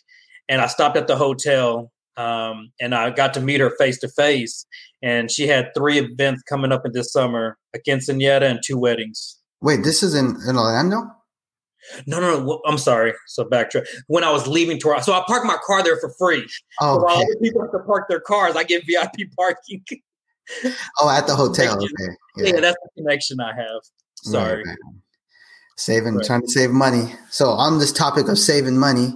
and 0.49 0.61
I 0.61 0.67
stopped 0.67 0.97
at 0.97 1.07
the 1.07 1.17
hotel 1.17 1.91
um, 2.17 2.71
and 2.81 2.95
I 2.95 3.11
got 3.11 3.33
to 3.35 3.41
meet 3.41 3.61
her 3.61 3.71
face 3.79 3.99
to 4.01 4.09
face, 4.09 4.67
and 5.03 5.31
she 5.31 5.47
had 5.47 5.71
three 5.77 5.99
events 5.99 6.43
coming 6.43 6.73
up 6.73 6.85
in 6.85 6.93
this 6.93 7.13
summer 7.13 7.57
a 7.75 7.79
quinceanera 7.79 8.43
and 8.43 8.61
two 8.65 8.79
weddings. 8.79 9.39
Wait, 9.63 9.85
this 9.85 10.03
is 10.03 10.15
in, 10.15 10.37
in 10.49 10.57
Orlando? 10.57 11.03
No, 12.07 12.21
no, 12.21 12.41
no. 12.45 12.61
I'm 12.67 12.79
sorry. 12.79 13.15
So 13.27 13.45
backtrack. 13.45 13.87
When 14.07 14.23
I 14.25 14.31
was 14.31 14.47
leaving 14.47 14.79
Toronto, 14.79 15.03
so 15.03 15.13
I 15.13 15.23
parked 15.27 15.47
my 15.47 15.57
car 15.67 15.83
there 15.83 15.97
for 15.99 16.13
free. 16.19 16.47
Oh, 16.81 16.97
So 16.99 17.05
while 17.05 17.17
okay. 17.23 17.27
people 17.43 17.63
have 17.63 17.73
to 17.73 17.79
park 17.81 18.07
their 18.09 18.21
cars, 18.21 18.55
I 18.57 18.65
get 18.65 18.85
VIP 18.87 19.31
parking. 19.39 19.83
oh, 20.99 21.09
at 21.11 21.27
the 21.27 21.35
hotel. 21.35 21.77
Okay. 21.77 22.15
yeah. 22.37 22.61
that's 22.61 22.77
the 22.83 23.03
connection 23.03 23.41
I 23.41 23.55
have. 23.55 23.57
Right, 23.57 23.83
Sorry. 24.33 24.65
right. 24.65 24.77
Saving, 25.77 26.17
Right. 26.17 26.27
trying 26.27 26.43
to 26.43 26.49
save 26.49 26.71
money. 26.71 27.15
So 27.31 27.49
on 27.51 27.79
this 27.79 27.93
topic 27.93 28.29
of 28.29 28.39
saving 28.39 28.79
money, 28.79 29.15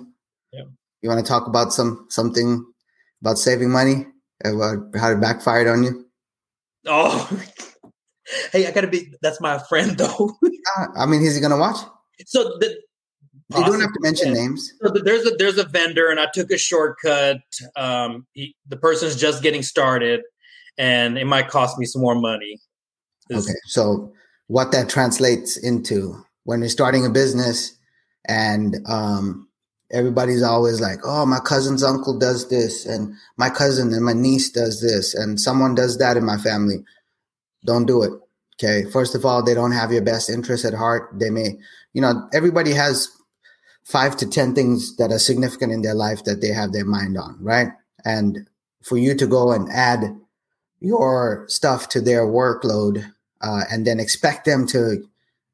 Yeah. 0.53 0.63
you 1.03 1.09
want 1.11 1.25
to 1.25 1.29
talk 1.29 1.47
about 1.47 1.73
some 1.73 2.07
something 2.09 2.65
about 3.25 3.39
saving 3.39 3.71
money? 3.71 4.07
About 4.45 4.95
how 4.97 5.13
it 5.13 5.21
backfired 5.21 5.67
on 5.67 5.83
you? 5.83 6.07
Oh, 6.87 7.41
hey, 8.53 8.67
I 8.67 8.71
gotta 8.71 8.87
be. 8.87 9.15
That's 9.23 9.41
my 9.41 9.59
friend 9.67 9.93
though. 9.99 10.37
Uh, 10.79 10.87
I 10.97 11.07
mean, 11.07 11.23
is 11.23 11.35
he 11.35 11.41
gonna 11.41 11.57
watch? 11.57 11.79
so 12.27 12.45
the, 12.61 12.79
You 13.57 13.65
don't 13.65 13.81
have 13.81 13.93
to 13.93 14.01
mention 14.01 14.35
names. 14.35 14.71
So 14.83 14.91
there's 14.91 15.25
a 15.27 15.31
there's 15.39 15.57
a 15.57 15.65
vendor, 15.65 16.11
and 16.11 16.21
I 16.21 16.27
took 16.35 16.51
a 16.51 16.59
shortcut. 16.59 17.39
Um, 17.77 18.27
he, 18.35 18.55
the 18.69 18.77
person's 18.77 19.17
just 19.17 19.43
getting 19.43 19.63
started, 19.63 20.21
and 20.77 21.17
it 21.17 21.27
might 21.27 21.49
cost 21.49 21.79
me 21.79 21.87
some 21.87 22.03
more 22.03 22.15
money. 22.15 22.61
Okay, 23.33 23.55
so 23.69 24.13
what 24.49 24.71
that 24.73 24.91
translates 24.91 25.57
into 25.57 26.23
when 26.43 26.61
you're 26.61 26.69
starting 26.69 27.07
a 27.07 27.11
business, 27.11 27.75
and 28.29 28.77
um, 28.87 29.49
everybody's 29.91 30.43
always 30.43 30.81
like, 30.81 31.01
"Oh, 31.05 31.27
my 31.27 31.41
cousin's 31.41 31.83
uncle 31.83 32.19
does 32.19 32.49
this, 32.49 32.87
and 32.87 33.15
my 33.37 33.51
cousin 33.51 33.93
and 33.93 34.05
my 34.05 34.13
niece 34.13 34.51
does 34.51 34.81
this, 34.81 35.15
and 35.15 35.41
someone 35.41 35.75
does 35.75 35.99
that 35.99 36.17
in 36.17 36.25
my 36.25 36.39
family." 36.39 36.85
Don't 37.65 37.87
do 37.87 38.03
it. 38.03 38.13
Okay, 38.57 38.89
first 38.91 39.15
of 39.15 39.25
all, 39.25 39.43
they 39.43 39.55
don't 39.55 39.73
have 39.73 39.93
your 39.93 40.03
best 40.03 40.31
interest 40.31 40.65
at 40.65 40.75
heart. 40.75 41.11
They 41.19 41.31
may, 41.31 41.59
you 41.93 42.01
know, 42.01 42.29
everybody 42.33 42.73
has 42.73 43.09
five 43.85 44.17
to 44.19 44.27
ten 44.27 44.55
things 44.55 44.97
that 44.97 45.11
are 45.11 45.19
significant 45.19 45.73
in 45.73 45.83
their 45.83 45.95
life 45.95 46.25
that 46.25 46.41
they 46.41 46.49
have 46.49 46.73
their 46.73 46.85
mind 46.85 47.19
on, 47.19 47.37
right? 47.41 47.69
And 48.05 48.49
for 48.83 48.97
you 48.97 49.15
to 49.15 49.27
go 49.27 49.53
and 49.53 49.69
add 49.71 50.17
your 50.81 51.47
stuff 51.49 51.89
to 51.89 52.01
their 52.01 52.27
workload 52.27 53.13
uh, 53.41 53.65
and 53.71 53.87
then 53.87 53.99
expect 53.99 54.45
them 54.45 54.67
to 54.69 55.05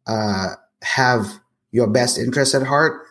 uh, 0.07 0.55
have 0.83 1.41
your 1.71 1.87
best 1.87 2.19
interest 2.19 2.55
at 2.55 2.67
heart 2.67 3.03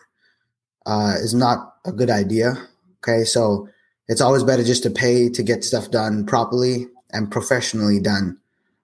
uh, 0.86 1.14
is 1.18 1.34
not 1.34 1.74
a 1.84 1.92
good 1.92 2.10
idea. 2.10 2.54
Okay, 2.98 3.24
so 3.24 3.68
it's 4.08 4.20
always 4.20 4.44
better 4.44 4.64
just 4.64 4.82
to 4.82 4.90
pay 4.90 5.28
to 5.30 5.42
get 5.42 5.64
stuff 5.64 5.90
done 5.90 6.26
properly 6.26 6.88
and 7.12 7.30
professionally 7.30 8.00
done 8.00 8.38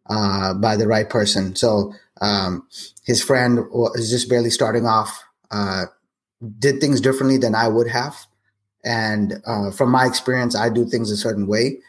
uh, 0.08 0.54
by 0.54 0.76
the 0.76 0.86
right 0.86 1.10
person. 1.10 1.54
So 1.56 1.92
um, 2.20 2.66
his 3.04 3.22
friend 3.22 3.58
was 3.70 4.10
just 4.10 4.28
barely 4.28 4.50
starting 4.50 4.86
off, 4.86 5.22
uh, 5.50 5.86
did 6.58 6.80
things 6.80 7.00
differently 7.00 7.38
than 7.38 7.54
I 7.54 7.68
would 7.68 7.88
have. 7.88 8.16
And 8.84 9.42
uh, 9.46 9.70
from 9.72 9.90
my 9.90 10.06
experience, 10.06 10.54
I 10.54 10.68
do 10.68 10.86
things 10.86 11.10
a 11.10 11.16
certain 11.16 11.46
way. 11.46 11.80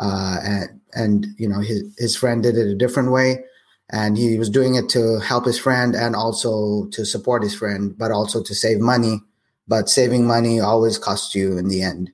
Uh, 0.00 0.38
and, 0.42 0.80
and, 0.94 1.26
you 1.36 1.48
know, 1.48 1.60
his, 1.60 1.82
his 1.98 2.16
friend 2.16 2.42
did 2.42 2.56
it 2.56 2.68
a 2.68 2.74
different 2.74 3.12
way. 3.12 3.44
And 3.90 4.16
he 4.16 4.38
was 4.38 4.50
doing 4.50 4.74
it 4.74 4.88
to 4.90 5.18
help 5.20 5.44
his 5.44 5.58
friend 5.58 5.94
and 5.94 6.16
also 6.16 6.86
to 6.92 7.04
support 7.04 7.42
his 7.42 7.54
friend, 7.54 7.96
but 7.96 8.10
also 8.10 8.42
to 8.42 8.54
save 8.54 8.80
money. 8.80 9.20
But 9.68 9.88
saving 9.90 10.26
money 10.26 10.60
always 10.60 10.98
costs 10.98 11.34
you 11.34 11.58
in 11.58 11.68
the 11.68 11.82
end, 11.82 12.10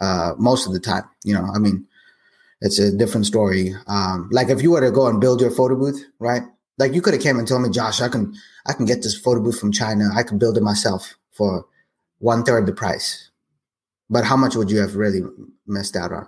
uh, 0.00 0.34
most 0.38 0.66
of 0.66 0.72
the 0.72 0.80
time. 0.80 1.04
You 1.24 1.34
know, 1.34 1.46
I 1.54 1.58
mean, 1.58 1.86
it's 2.60 2.78
a 2.78 2.94
different 2.96 3.26
story. 3.26 3.74
Um, 3.86 4.28
like 4.30 4.50
if 4.50 4.62
you 4.62 4.70
were 4.72 4.80
to 4.82 4.90
go 4.90 5.06
and 5.06 5.20
build 5.20 5.40
your 5.40 5.50
photo 5.50 5.76
booth, 5.76 6.04
right? 6.18 6.42
Like 6.78 6.94
you 6.94 7.02
could 7.02 7.14
have 7.14 7.22
came 7.22 7.38
and 7.38 7.48
told 7.48 7.62
me, 7.62 7.70
Josh, 7.70 8.00
I 8.00 8.08
can 8.08 8.34
I 8.66 8.72
can 8.74 8.86
get 8.86 9.02
this 9.02 9.18
photo 9.18 9.40
booth 9.40 9.58
from 9.58 9.72
China. 9.72 10.10
I 10.14 10.22
can 10.22 10.38
build 10.38 10.56
it 10.56 10.62
myself 10.62 11.16
for 11.32 11.64
one 12.18 12.44
third 12.44 12.66
the 12.66 12.72
price. 12.72 13.30
But 14.10 14.24
how 14.24 14.36
much 14.36 14.56
would 14.56 14.70
you 14.70 14.78
have 14.80 14.96
really 14.96 15.22
missed 15.66 15.96
out 15.96 16.12
on? 16.12 16.26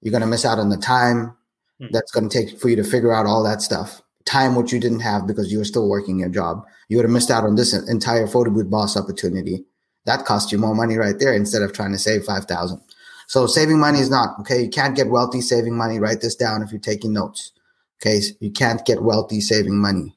You're 0.00 0.12
gonna 0.12 0.26
miss 0.26 0.44
out 0.44 0.58
on 0.58 0.70
the 0.70 0.76
time 0.76 1.36
Hmm. 1.80 1.86
that's 1.92 2.10
gonna 2.12 2.28
take 2.28 2.58
for 2.60 2.68
you 2.68 2.76
to 2.76 2.84
figure 2.84 3.12
out 3.12 3.26
all 3.26 3.42
that 3.44 3.62
stuff. 3.62 4.02
Time 4.26 4.54
which 4.54 4.72
you 4.72 4.78
didn't 4.80 5.00
have 5.00 5.26
because 5.26 5.50
you 5.50 5.58
were 5.58 5.64
still 5.64 5.88
working 5.88 6.18
your 6.18 6.28
job. 6.28 6.64
You 6.88 6.96
would 6.98 7.04
have 7.06 7.12
missed 7.12 7.30
out 7.30 7.44
on 7.44 7.54
this 7.56 7.72
entire 7.72 8.26
photo 8.26 8.50
booth 8.50 8.68
boss 8.70 8.96
opportunity. 8.96 9.64
That 10.06 10.24
costs 10.24 10.50
you 10.50 10.58
more 10.58 10.74
money 10.74 10.96
right 10.96 11.18
there 11.18 11.34
instead 11.34 11.62
of 11.62 11.72
trying 11.72 11.92
to 11.92 11.98
save 11.98 12.24
five 12.24 12.44
thousand. 12.46 12.80
So 13.26 13.46
saving 13.46 13.78
money 13.78 14.00
is 14.00 14.10
not 14.10 14.40
okay. 14.40 14.62
You 14.62 14.70
can't 14.70 14.96
get 14.96 15.08
wealthy 15.08 15.40
saving 15.40 15.76
money. 15.76 15.98
Write 16.00 16.20
this 16.20 16.34
down 16.34 16.62
if 16.62 16.72
you're 16.72 16.80
taking 16.80 17.12
notes. 17.12 17.52
Okay, 18.00 18.20
so 18.20 18.34
you 18.40 18.50
can't 18.50 18.84
get 18.84 19.02
wealthy 19.02 19.40
saving 19.40 19.76
money. 19.76 20.16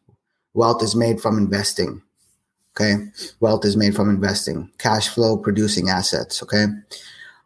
Wealth 0.54 0.82
is 0.82 0.96
made 0.96 1.20
from 1.22 1.38
investing. 1.38 2.02
Okay, 2.76 3.06
wealth 3.40 3.66
is 3.66 3.78
made 3.78 3.94
from 3.94 4.10
investing, 4.10 4.72
cash 4.80 5.10
flow 5.10 5.38
producing 5.38 5.90
assets. 5.90 6.42
Okay, 6.42 6.66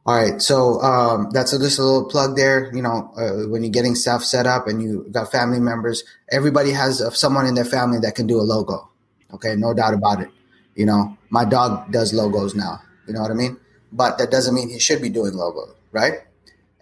all 0.06 0.16
right. 0.16 0.42
So 0.42 0.80
um, 0.82 1.32
that's 1.32 1.52
a, 1.52 1.60
just 1.60 1.80
a 1.80 1.84
little 1.84 2.06
plug 2.06 2.38
there. 2.38 2.72
You 2.74 2.82
know, 2.82 3.12
uh, 3.18 3.50
when 3.50 3.64
you're 3.64 3.72
getting 3.72 3.96
stuff 3.96 4.24
set 4.24 4.46
up 4.46 4.68
and 4.68 4.82
you 4.82 5.06
got 5.12 5.32
family 5.32 5.60
members, 5.60 6.04
everybody 6.32 6.72
has 6.72 7.02
uh, 7.02 7.10
someone 7.10 7.46
in 7.46 7.56
their 7.56 7.66
family 7.66 8.00
that 8.00 8.16
can 8.16 8.28
do 8.28 8.40
a 8.40 8.46
logo. 8.46 8.90
Okay, 9.34 9.56
no 9.58 9.74
doubt 9.74 9.96
about 9.96 10.22
it. 10.22 10.30
You 10.78 10.86
know, 10.86 11.18
my 11.32 11.44
dog 11.44 11.92
does 11.92 12.14
logos 12.14 12.54
now. 12.54 12.80
You 13.08 13.14
know 13.14 13.22
what 13.22 13.32
I 13.32 13.34
mean? 13.34 13.58
But 13.92 14.20
that 14.20 14.30
doesn't 14.30 14.54
mean 14.54 14.70
he 14.70 14.80
should 14.80 15.02
be 15.02 15.10
doing 15.10 15.34
logo, 15.34 15.74
right? 15.92 16.14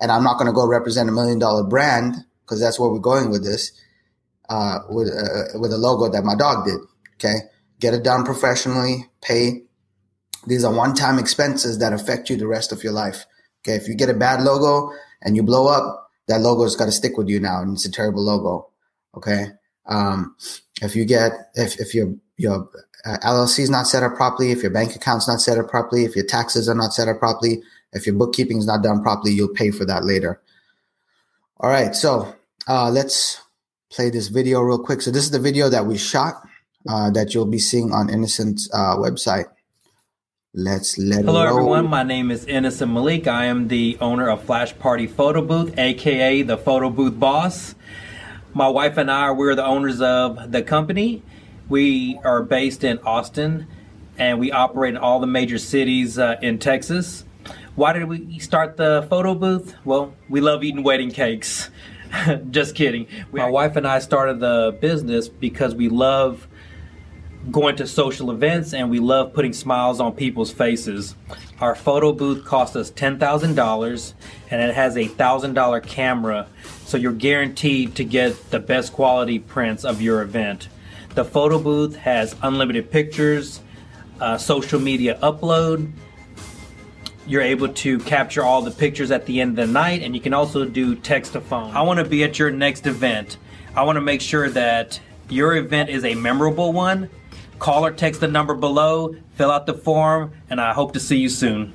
And 0.02 0.12
I'm 0.12 0.24
not 0.24 0.38
going 0.38 0.48
to 0.48 0.54
go 0.54 0.68
represent 0.68 1.10
a 1.10 1.14
million 1.14 1.40
dollar 1.40 1.64
brand 1.64 2.16
because 2.42 2.60
that's 2.60 2.78
where 2.78 2.90
we're 2.90 3.00
going 3.00 3.30
with 3.32 3.46
this, 3.46 3.72
uh, 4.50 4.80
with 4.90 5.08
uh, 5.08 5.58
with 5.60 5.72
a 5.72 5.78
logo 5.78 6.10
that 6.10 6.26
my 6.26 6.36
dog 6.36 6.66
did. 6.66 6.80
Okay, 7.16 7.48
get 7.80 7.94
it 7.94 8.04
done 8.04 8.26
professionally. 8.26 9.10
Pay. 9.22 9.64
These 10.46 10.66
are 10.66 10.74
one 10.74 10.94
time 10.94 11.18
expenses 11.18 11.80
that 11.80 11.94
affect 11.94 12.30
you 12.30 12.36
the 12.36 12.48
rest 12.48 12.74
of 12.74 12.84
your 12.84 12.94
life. 12.94 13.26
Okay, 13.64 13.76
if 13.78 13.88
you 13.88 13.96
get 13.96 14.10
a 14.10 14.14
bad 14.14 14.42
logo 14.42 14.92
and 15.22 15.38
you 15.38 15.42
blow 15.42 15.68
up, 15.68 16.12
that 16.28 16.42
logo's 16.42 16.76
got 16.76 16.86
to 16.86 16.92
stick 16.92 17.18
with 17.18 17.30
you 17.30 17.40
now, 17.40 17.62
and 17.62 17.74
it's 17.74 17.86
a 17.86 17.92
terrible 17.92 18.24
logo. 18.24 18.70
Okay, 19.16 19.48
um, 19.88 20.36
if 20.82 20.96
you 20.96 21.06
get 21.06 21.32
if 21.56 21.80
if 21.80 21.94
your 21.94 22.14
your 22.38 22.70
uh, 23.06 23.18
LLC 23.24 23.60
is 23.60 23.70
not 23.70 23.88
set 23.88 24.04
up 24.04 24.16
properly, 24.16 24.52
if 24.52 24.62
your 24.62 24.72
bank 24.72 24.96
account's 24.96 25.28
not 25.28 25.42
set 25.42 25.58
up 25.58 25.70
properly, 25.70 26.06
if 26.06 26.16
your 26.16 26.26
taxes 26.26 26.68
are 26.68 26.76
not 26.76 26.94
set 26.94 27.08
up 27.08 27.20
properly, 27.20 27.62
if 27.94 28.06
your 28.06 28.16
bookkeeping 28.16 28.58
is 28.58 28.66
not 28.66 28.84
done 28.84 29.02
properly, 29.02 29.34
you'll 29.34 29.48
pay 29.48 29.72
for 29.72 29.86
that 29.86 30.04
later. 30.04 30.42
All 31.60 31.70
right, 31.70 31.96
so 31.96 32.36
uh, 32.68 32.90
let's 32.90 33.42
play 33.92 34.10
this 34.10 34.28
video 34.28 34.62
real 34.62 34.80
quick. 34.80 35.02
So 35.02 35.12
this 35.12 35.24
is 35.24 35.32
the 35.32 35.40
video 35.40 35.70
that 35.70 35.86
we 35.86 35.98
shot 35.98 36.42
uh, 36.90 37.12
that 37.12 37.34
you'll 37.34 37.46
be 37.46 37.60
seeing 37.60 37.94
on 37.94 38.10
Innocent's 38.10 38.70
uh, 38.74 38.98
website. 38.98 39.46
Let's 40.54 40.98
let 40.98 41.20
it. 41.20 41.26
Hello, 41.26 41.46
everyone. 41.46 41.90
My 41.90 42.04
name 42.04 42.32
is 42.32 42.46
Innocent 42.46 42.92
Malik. 42.92 43.28
I 43.28 43.46
am 43.46 43.68
the 43.68 43.98
owner 44.00 44.30
of 44.30 44.44
Flash 44.44 44.78
Party 44.80 45.06
Photo 45.06 45.42
Booth, 45.42 45.78
aka 45.78 46.42
the 46.44 46.58
Photo 46.58 46.90
Booth 46.90 47.20
Boss. 47.20 47.76
My 48.58 48.70
wife 48.70 48.96
and 48.96 49.12
I, 49.12 49.32
we're 49.32 49.54
the 49.54 49.66
owners 49.66 50.00
of 50.00 50.54
the 50.54 50.62
company. 50.62 51.22
We 51.68 52.18
are 52.24 52.42
based 52.42 52.86
in 52.86 53.00
Austin, 53.00 53.68
and 54.18 54.40
we 54.40 54.50
operate 54.50 54.94
in 54.94 54.98
all 54.98 55.20
the 55.20 55.28
major 55.28 55.58
cities 55.58 56.18
uh, 56.18 56.38
in 56.42 56.58
Texas. 56.58 57.26
Why 57.76 57.92
did 57.92 58.06
we 58.06 58.40
start 58.40 58.78
the 58.78 59.06
photo 59.10 59.36
booth? 59.36 59.76
Well, 59.84 60.14
we 60.30 60.40
love 60.40 60.64
eating 60.64 60.84
wedding 60.84 61.12
cakes. 61.12 61.70
Just 62.50 62.76
kidding. 62.76 63.08
My 63.34 63.50
wife 63.50 63.76
and 63.76 63.86
I 63.86 64.00
started 64.00 64.40
the 64.40 64.78
business 64.80 65.28
because 65.28 65.76
we 65.76 65.90
love 65.90 66.48
going 67.52 67.76
to 67.78 67.88
social 67.88 68.32
events 68.32 68.74
and 68.74 68.90
we 68.90 69.00
love 69.00 69.34
putting 69.34 69.54
smiles 69.54 70.00
on 70.00 70.14
people's 70.14 70.52
faces. 70.52 71.16
Our 71.60 71.76
photo 71.76 72.12
booth 72.12 72.46
cost 72.46 72.76
us 72.76 72.92
$10,000 72.92 74.14
and 74.52 74.62
it 74.62 74.76
has 74.76 74.96
a 74.96 75.08
$1,000 75.08 75.84
camera, 75.84 76.48
so 76.86 76.98
you're 76.98 77.12
guaranteed 77.12 77.96
to 77.96 78.04
get 78.04 78.52
the 78.52 78.60
best 78.60 78.94
quality 78.94 79.40
prints 79.40 79.86
of 79.86 80.02
your 80.02 80.22
event. 80.22 80.70
The 81.14 81.24
photo 81.24 81.60
booth 81.60 81.96
has 81.98 82.36
unlimited 82.42 82.92
pictures, 82.92 83.62
uh, 84.20 84.38
social 84.38 84.80
media 84.80 85.20
upload, 85.22 85.92
you're 87.28 87.42
able 87.42 87.70
to 87.70 88.00
capture 88.00 88.44
all 88.44 88.62
the 88.62 88.72
pictures 88.72 89.12
at 89.12 89.26
the 89.26 89.42
end 89.42 89.58
of 89.58 89.68
the 89.68 89.72
night 89.72 90.04
and 90.04 90.14
you 90.14 90.22
can 90.22 90.34
also 90.34 90.66
do 90.66 90.96
text 90.96 91.34
to 91.34 91.42
phone. 91.42 91.72
I 91.72 91.82
want 91.82 92.00
to 92.00 92.06
be 92.06 92.24
at 92.24 92.38
your 92.38 92.52
next 92.52 92.86
event. 92.86 93.38
I 93.76 93.84
want 93.84 93.98
to 93.98 94.02
make 94.02 94.22
sure 94.22 94.50
that 94.50 95.00
your 95.30 95.56
event 95.56 95.90
is 95.90 96.06
a 96.06 96.14
memorable 96.16 96.72
one. 96.72 97.10
Call 97.60 97.86
or 97.86 97.92
text 97.92 98.20
the 98.20 98.28
number 98.28 98.54
below, 98.54 99.16
fill 99.36 99.50
out 99.50 99.66
the 99.66 99.74
form, 99.74 100.34
and 100.50 100.60
I 100.60 100.74
hope 100.74 100.94
to 100.94 101.00
see 101.00 101.18
you 101.18 101.30
soon. 101.30 101.74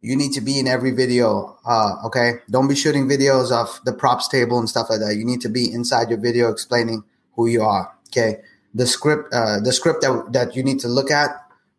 you 0.00 0.16
need 0.16 0.32
to 0.32 0.40
be 0.40 0.58
in 0.58 0.66
every 0.66 0.90
video. 0.90 1.58
Uh, 1.64 1.94
okay. 2.04 2.34
Don't 2.50 2.68
be 2.68 2.74
shooting 2.74 3.08
videos 3.08 3.52
of 3.52 3.80
the 3.84 3.92
props 3.92 4.28
table 4.28 4.58
and 4.58 4.68
stuff 4.68 4.90
like 4.90 5.00
that. 5.00 5.16
You 5.16 5.24
need 5.24 5.40
to 5.42 5.48
be 5.48 5.72
inside 5.72 6.10
your 6.10 6.18
video 6.18 6.50
explaining 6.50 7.04
who 7.34 7.46
you 7.46 7.62
are. 7.62 7.92
Okay. 8.08 8.40
The 8.74 8.86
script, 8.86 9.32
uh, 9.32 9.60
the 9.60 9.72
script 9.72 10.02
that, 10.02 10.32
that 10.32 10.56
you 10.56 10.62
need 10.62 10.80
to 10.80 10.88
look 10.88 11.10
at 11.10 11.30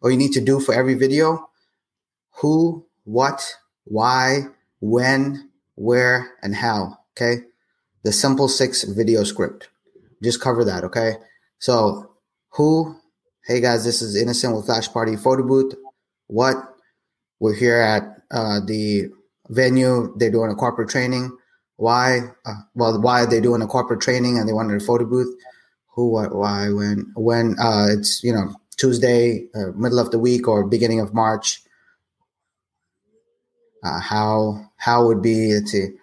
or 0.02 0.12
you 0.12 0.18
need 0.18 0.32
to 0.34 0.42
do 0.42 0.60
for 0.60 0.74
every 0.74 0.94
video 0.94 1.50
who, 2.38 2.86
what, 3.04 3.56
why, 3.84 4.48
when, 4.80 5.50
where, 5.76 6.32
and 6.42 6.56
how. 6.56 6.98
Okay. 7.12 7.44
The 8.04 8.12
simple 8.12 8.48
six 8.48 8.84
video 8.84 9.24
script. 9.24 9.70
Just 10.24 10.42
cover 10.42 10.64
that. 10.64 10.84
Okay. 10.86 11.16
So, 11.60 12.16
who, 12.52 12.96
hey 13.46 13.60
guys, 13.60 13.84
this 13.84 14.02
is 14.02 14.16
Innocent 14.16 14.56
with 14.56 14.66
Flash 14.66 14.90
Party 14.90 15.18
Photo 15.18 15.44
Booth. 15.44 15.76
What, 16.28 16.56
we're 17.42 17.54
here 17.56 17.78
at 17.78 18.04
uh, 18.32 18.62
the 18.66 19.10
venue. 19.50 20.14
They're 20.18 20.32
doing 20.32 20.50
a 20.50 20.56
corporate 20.56 20.90
training. 20.90 21.36
Why? 21.76 22.20
Uh, 22.46 22.54
well, 22.74 23.02
why 23.02 23.24
are 23.24 23.30
they 23.30 23.42
doing 23.42 23.62
a 23.62 23.68
corporate 23.68 24.00
training 24.00 24.38
and 24.38 24.48
they 24.48 24.54
wanted 24.54 24.82
a 24.82 24.86
photo 24.86 25.06
booth? 25.06 25.36
Who, 25.88 26.10
what, 26.10 26.34
why, 26.34 26.70
when? 26.70 27.12
When 27.16 27.58
uh, 27.60 27.88
it's, 27.90 28.24
you 28.24 28.34
know, 28.34 28.56
Tuesday, 28.78 29.48
uh, 29.54 29.72
middle 29.76 30.00
of 30.00 30.12
the 30.12 30.20
week 30.20 30.48
or 30.48 30.66
beginning 30.66 31.02
of 31.02 31.14
March. 31.14 31.62
Uh, 33.84 34.00
how 34.00 34.72
how 34.78 35.06
would 35.06 35.22
be 35.22 35.54
let's. 35.54 35.94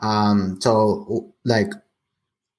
Um, 0.00 0.58
so 0.60 1.32
like, 1.44 1.70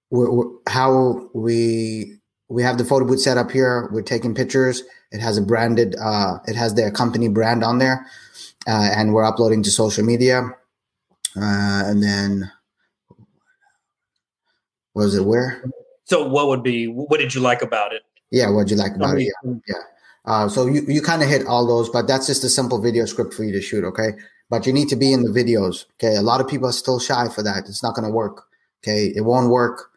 we 0.09 0.25
how 0.67 1.29
we 1.33 2.18
we 2.49 2.63
have 2.63 2.77
the 2.77 2.85
photo 2.85 3.05
booth 3.05 3.21
set 3.21 3.37
up 3.37 3.51
here. 3.51 3.87
We're 3.91 4.01
taking 4.01 4.33
pictures. 4.33 4.83
It 5.11 5.21
has 5.21 5.37
a 5.37 5.41
branded, 5.41 5.95
uh, 5.95 6.39
it 6.47 6.55
has 6.55 6.73
their 6.73 6.91
company 6.91 7.29
brand 7.29 7.63
on 7.63 7.77
there, 7.77 8.05
uh, 8.67 8.89
and 8.95 9.13
we're 9.13 9.23
uploading 9.23 9.63
to 9.63 9.71
social 9.71 10.03
media. 10.03 10.49
Uh, 11.35 11.83
and 11.85 12.03
then, 12.03 12.51
was 14.95 15.15
it 15.15 15.25
where? 15.25 15.63
So, 16.05 16.27
what 16.27 16.47
would 16.47 16.63
be? 16.63 16.87
What 16.87 17.19
did 17.19 17.33
you 17.35 17.41
like 17.41 17.61
about 17.61 17.93
it? 17.93 18.01
Yeah, 18.31 18.49
what'd 18.49 18.71
you 18.71 18.77
like 18.77 18.95
about 18.95 19.17
it? 19.17 19.31
Yeah, 19.43 19.53
yeah. 19.67 19.75
Uh, 20.25 20.49
so 20.49 20.65
you 20.65 20.81
you 20.87 21.01
kind 21.01 21.21
of 21.21 21.29
hit 21.29 21.45
all 21.45 21.65
those, 21.65 21.89
but 21.89 22.07
that's 22.07 22.27
just 22.27 22.43
a 22.43 22.49
simple 22.49 22.81
video 22.81 23.05
script 23.05 23.33
for 23.33 23.43
you 23.43 23.51
to 23.51 23.61
shoot. 23.61 23.83
Okay, 23.83 24.09
but 24.49 24.65
you 24.65 24.73
need 24.73 24.89
to 24.89 24.95
be 24.95 25.13
in 25.13 25.23
the 25.23 25.29
videos. 25.29 25.85
Okay, 25.93 26.15
a 26.15 26.21
lot 26.21 26.41
of 26.41 26.47
people 26.47 26.67
are 26.67 26.73
still 26.73 26.99
shy 26.99 27.29
for 27.29 27.43
that. 27.43 27.65
It's 27.67 27.83
not 27.83 27.95
going 27.95 28.07
to 28.07 28.13
work. 28.13 28.45
Okay, 28.83 29.13
it 29.15 29.21
won't 29.21 29.49
work. 29.49 29.88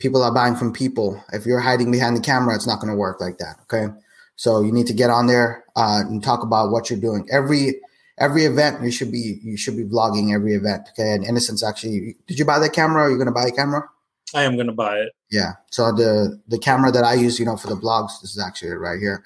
People 0.00 0.22
are 0.22 0.34
buying 0.34 0.56
from 0.56 0.72
people. 0.72 1.22
If 1.32 1.46
you're 1.46 1.60
hiding 1.60 1.92
behind 1.92 2.16
the 2.16 2.20
camera, 2.20 2.54
it's 2.54 2.66
not 2.66 2.80
going 2.80 2.90
to 2.90 2.96
work 2.96 3.20
like 3.20 3.38
that. 3.38 3.56
Okay, 3.62 3.86
so 4.34 4.60
you 4.62 4.72
need 4.72 4.88
to 4.88 4.92
get 4.92 5.10
on 5.10 5.28
there 5.28 5.64
uh, 5.76 6.00
and 6.00 6.22
talk 6.22 6.42
about 6.42 6.72
what 6.72 6.90
you're 6.90 6.98
doing. 6.98 7.28
Every 7.30 7.80
every 8.18 8.44
event 8.44 8.82
you 8.82 8.90
should 8.90 9.12
be 9.12 9.38
you 9.42 9.56
should 9.56 9.76
be 9.76 9.84
vlogging 9.84 10.34
every 10.34 10.54
event. 10.54 10.88
Okay, 10.90 11.12
and 11.12 11.24
Innocence 11.24 11.62
actually, 11.62 12.16
did 12.26 12.38
you 12.38 12.44
buy 12.44 12.58
that 12.58 12.72
camera? 12.72 13.04
Are 13.04 13.10
you 13.10 13.16
going 13.16 13.26
to 13.26 13.32
buy 13.32 13.46
a 13.46 13.52
camera? 13.52 13.88
I 14.34 14.42
am 14.42 14.54
going 14.54 14.66
to 14.66 14.72
buy 14.72 14.98
it. 14.98 15.12
Yeah. 15.30 15.52
So 15.70 15.92
the 15.92 16.40
the 16.48 16.58
camera 16.58 16.90
that 16.92 17.04
I 17.04 17.14
use, 17.14 17.38
you 17.38 17.46
know, 17.46 17.56
for 17.56 17.68
the 17.68 17.76
blogs, 17.76 18.20
this 18.20 18.32
is 18.32 18.42
actually 18.42 18.70
it 18.70 18.74
right 18.74 18.98
here. 18.98 19.24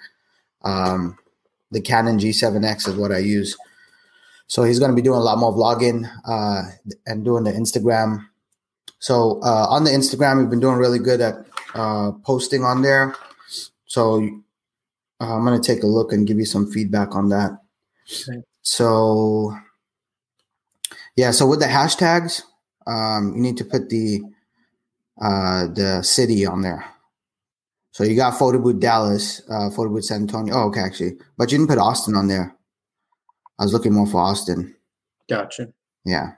Um, 0.62 1.18
the 1.70 1.80
Canon 1.80 2.18
G7X 2.18 2.88
is 2.88 2.96
what 2.96 3.12
I 3.12 3.18
use. 3.18 3.56
So 4.46 4.62
he's 4.62 4.78
going 4.78 4.90
to 4.90 4.94
be 4.94 5.02
doing 5.02 5.18
a 5.18 5.22
lot 5.22 5.38
more 5.38 5.52
vlogging 5.52 6.10
uh, 6.26 6.62
and 7.06 7.24
doing 7.24 7.44
the 7.44 7.52
Instagram. 7.52 8.26
So 9.04 9.38
uh, 9.42 9.66
on 9.68 9.84
the 9.84 9.90
Instagram, 9.90 10.38
we've 10.38 10.48
been 10.48 10.60
doing 10.60 10.78
really 10.78 10.98
good 10.98 11.20
at 11.20 11.34
uh, 11.74 12.12
posting 12.24 12.64
on 12.64 12.80
there. 12.80 13.14
So 13.84 14.24
uh, 15.20 15.36
I'm 15.36 15.44
going 15.44 15.60
to 15.60 15.74
take 15.74 15.82
a 15.82 15.86
look 15.86 16.10
and 16.10 16.26
give 16.26 16.38
you 16.38 16.46
some 16.46 16.72
feedback 16.72 17.14
on 17.14 17.28
that. 17.28 17.50
Okay. 18.10 18.40
So 18.62 19.54
yeah, 21.16 21.32
so 21.32 21.46
with 21.46 21.60
the 21.60 21.66
hashtags, 21.66 22.44
um, 22.86 23.34
you 23.36 23.42
need 23.42 23.58
to 23.58 23.64
put 23.66 23.90
the 23.90 24.22
uh, 25.20 25.66
the 25.66 26.00
city 26.02 26.46
on 26.46 26.62
there. 26.62 26.86
So 27.90 28.04
you 28.04 28.16
got 28.16 28.38
photo 28.38 28.58
booth 28.58 28.80
Dallas, 28.80 29.42
uh, 29.50 29.68
photo 29.68 29.90
booth 29.90 30.06
San 30.06 30.22
Antonio. 30.22 30.54
Oh, 30.54 30.68
okay, 30.68 30.80
actually, 30.80 31.18
but 31.36 31.52
you 31.52 31.58
didn't 31.58 31.68
put 31.68 31.76
Austin 31.76 32.16
on 32.16 32.28
there. 32.28 32.56
I 33.58 33.64
was 33.64 33.74
looking 33.74 33.92
more 33.92 34.06
for 34.06 34.22
Austin. 34.22 34.74
Gotcha. 35.28 35.68
Yeah. 36.06 36.30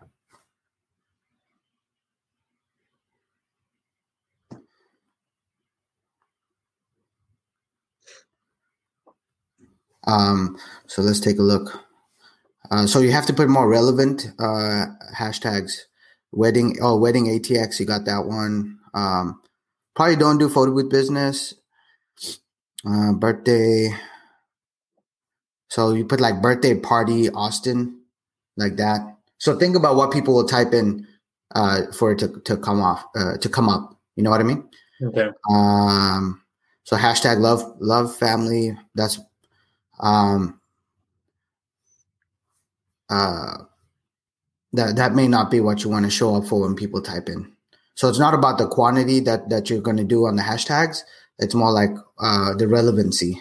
Um, 10.07 10.57
so 10.87 11.03
let's 11.03 11.21
take 11.21 11.39
a 11.39 11.43
look. 11.43 11.83
Uh, 12.71 12.87
so 12.87 13.01
you 13.01 13.13
have 13.13 13.27
to 13.27 13.33
put 13.33 13.49
more 13.49 13.69
relevant 13.69 14.29
uh, 14.39 14.87
hashtags. 15.17 15.83
Wedding, 16.33 16.77
oh, 16.83 16.99
wedding 16.99 17.27
ATX, 17.27 17.81
you 17.81 17.87
got 17.87 18.05
that 18.05 18.27
one. 18.27 18.79
Um, 18.93 19.41
Probably 19.97 20.17
don't 20.17 20.37
do 20.37 20.51
photo 20.51 20.73
booth 20.73 20.91
business. 20.91 21.55
Uh, 22.87 23.15
birthday. 23.15 23.89
So 25.71 25.95
you 25.95 26.05
put 26.05 26.21
like 26.21 26.43
birthday 26.43 26.79
party 26.79 27.31
Austin, 27.31 28.03
like 28.59 28.77
that. 28.77 29.01
So 29.39 29.59
think 29.59 29.75
about 29.75 29.97
what 29.97 30.13
people 30.13 30.35
will 30.35 30.47
type 30.47 30.75
in 30.75 31.07
uh, 31.55 31.91
for 31.99 32.13
it 32.13 32.19
to, 32.19 32.29
to 32.45 32.59
come 32.59 32.83
off 32.83 33.05
uh, 33.17 33.39
to 33.39 33.49
come 33.49 33.71
up. 33.71 33.99
You 34.17 34.23
know 34.23 34.31
what 34.31 34.41
I 34.41 34.45
mean? 34.45 34.69
Okay. 35.03 35.31
Um. 35.51 36.43
So 36.85 36.97
hashtag 36.97 37.41
love 37.41 37.63
love 37.81 38.15
family. 38.15 38.79
That's 38.95 39.19
um. 40.01 40.61
Uh. 43.09 43.59
That 44.73 44.97
that 44.97 45.15
may 45.15 45.27
not 45.27 45.51
be 45.51 45.61
what 45.61 45.85
you 45.85 45.91
want 45.91 46.05
to 46.05 46.11
show 46.11 46.35
up 46.35 46.47
for 46.47 46.61
when 46.61 46.75
people 46.75 47.01
type 47.01 47.29
in. 47.31 47.51
So 47.95 48.09
it's 48.11 48.19
not 48.19 48.35
about 48.35 48.59
the 48.59 48.69
quantity 48.69 49.21
that 49.21 49.49
that 49.49 49.71
you're 49.71 49.81
going 49.81 49.97
to 49.97 50.05
do 50.05 50.27
on 50.27 50.37
the 50.37 50.43
hashtags. 50.43 51.01
It's 51.39 51.55
more 51.55 51.71
like 51.71 51.91
uh, 52.19 52.53
the 52.55 52.69
relevancy. 52.69 53.41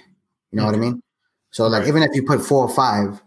You 0.51 0.57
know 0.57 0.63
mm-hmm. 0.63 0.71
what 0.71 0.75
I 0.75 0.79
mean? 0.79 1.03
So 1.51 1.67
like 1.67 1.81
right. 1.81 1.87
even 1.89 2.03
if 2.03 2.15
you 2.15 2.23
put 2.23 2.41
four 2.41 2.63
or 2.63 2.73
five, 2.73 3.21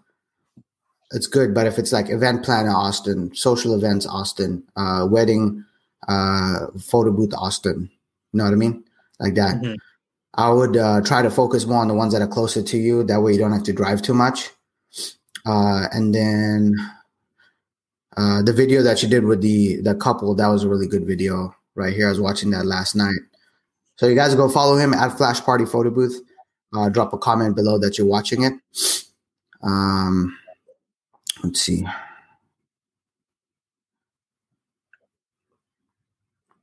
it's 1.10 1.26
good. 1.26 1.52
But 1.54 1.66
if 1.66 1.78
it's 1.78 1.92
like 1.92 2.08
event 2.08 2.44
planner 2.44 2.70
Austin, 2.70 3.34
social 3.34 3.74
events 3.74 4.06
Austin, 4.06 4.62
uh, 4.76 5.06
wedding, 5.10 5.64
uh, 6.06 6.68
photo 6.80 7.10
booth 7.10 7.34
Austin, 7.34 7.90
you 8.32 8.38
know 8.38 8.44
what 8.44 8.52
I 8.54 8.56
mean? 8.56 8.84
Like 9.20 9.34
that. 9.34 9.56
Mm-hmm. 9.56 9.74
I 10.38 10.50
would 10.50 10.76
uh, 10.76 11.00
try 11.00 11.20
to 11.20 11.30
focus 11.30 11.66
more 11.66 11.80
on 11.80 11.88
the 11.88 11.94
ones 11.94 12.12
that 12.12 12.22
are 12.22 12.28
closer 12.28 12.62
to 12.62 12.78
you. 12.78 13.02
That 13.02 13.20
way 13.20 13.32
you 13.32 13.38
don't 13.38 13.52
have 13.52 13.64
to 13.64 13.72
drive 13.72 14.02
too 14.02 14.14
much. 14.14 14.50
Uh, 15.44 15.88
and 15.90 16.14
then 16.14 16.76
uh, 18.16 18.42
the 18.42 18.52
video 18.52 18.82
that 18.82 19.02
you 19.02 19.08
did 19.08 19.24
with 19.24 19.42
the 19.42 19.80
the 19.82 19.96
couple 19.96 20.34
that 20.36 20.46
was 20.46 20.62
a 20.62 20.68
really 20.68 20.86
good 20.86 21.04
video 21.04 21.54
right 21.74 21.92
here. 21.92 22.06
I 22.06 22.10
was 22.10 22.20
watching 22.20 22.50
that 22.52 22.66
last 22.66 22.94
night. 22.94 23.18
So 23.96 24.06
you 24.06 24.14
guys 24.14 24.36
go 24.36 24.48
follow 24.48 24.76
him 24.76 24.94
at 24.94 25.16
Flash 25.16 25.40
Party 25.40 25.66
Photo 25.66 25.90
Booth. 25.90 26.20
Uh, 26.72 26.88
drop 26.88 27.12
a 27.12 27.18
comment 27.18 27.56
below 27.56 27.76
that 27.78 27.98
you're 27.98 28.06
watching 28.06 28.44
it. 28.44 28.52
Um, 29.62 30.38
let's 31.42 31.60
see. 31.60 31.84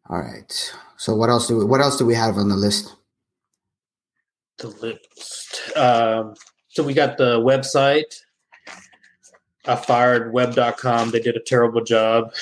All 0.09 0.21
right. 0.21 0.73
So 0.95 1.13
what 1.13 1.29
else 1.29 1.47
do 1.47 1.57
we, 1.57 1.65
what 1.65 1.81
else 1.81 1.97
do 1.97 2.05
we 2.05 2.15
have 2.15 2.38
on 2.38 2.47
the 2.47 2.55
list? 2.55 2.95
The 4.58 4.68
list. 4.68 5.78
Um, 5.78 6.36
so 6.68 6.84
we 6.84 6.94
got 6.94 7.18
the 7.18 7.39
website 7.39 8.22
I 9.68 9.76
fired 9.76 10.32
web.com. 10.32 11.12
They 11.12 11.20
did 11.20 11.36
a 11.36 11.39
terrible 11.39 11.84
job. 11.84 12.34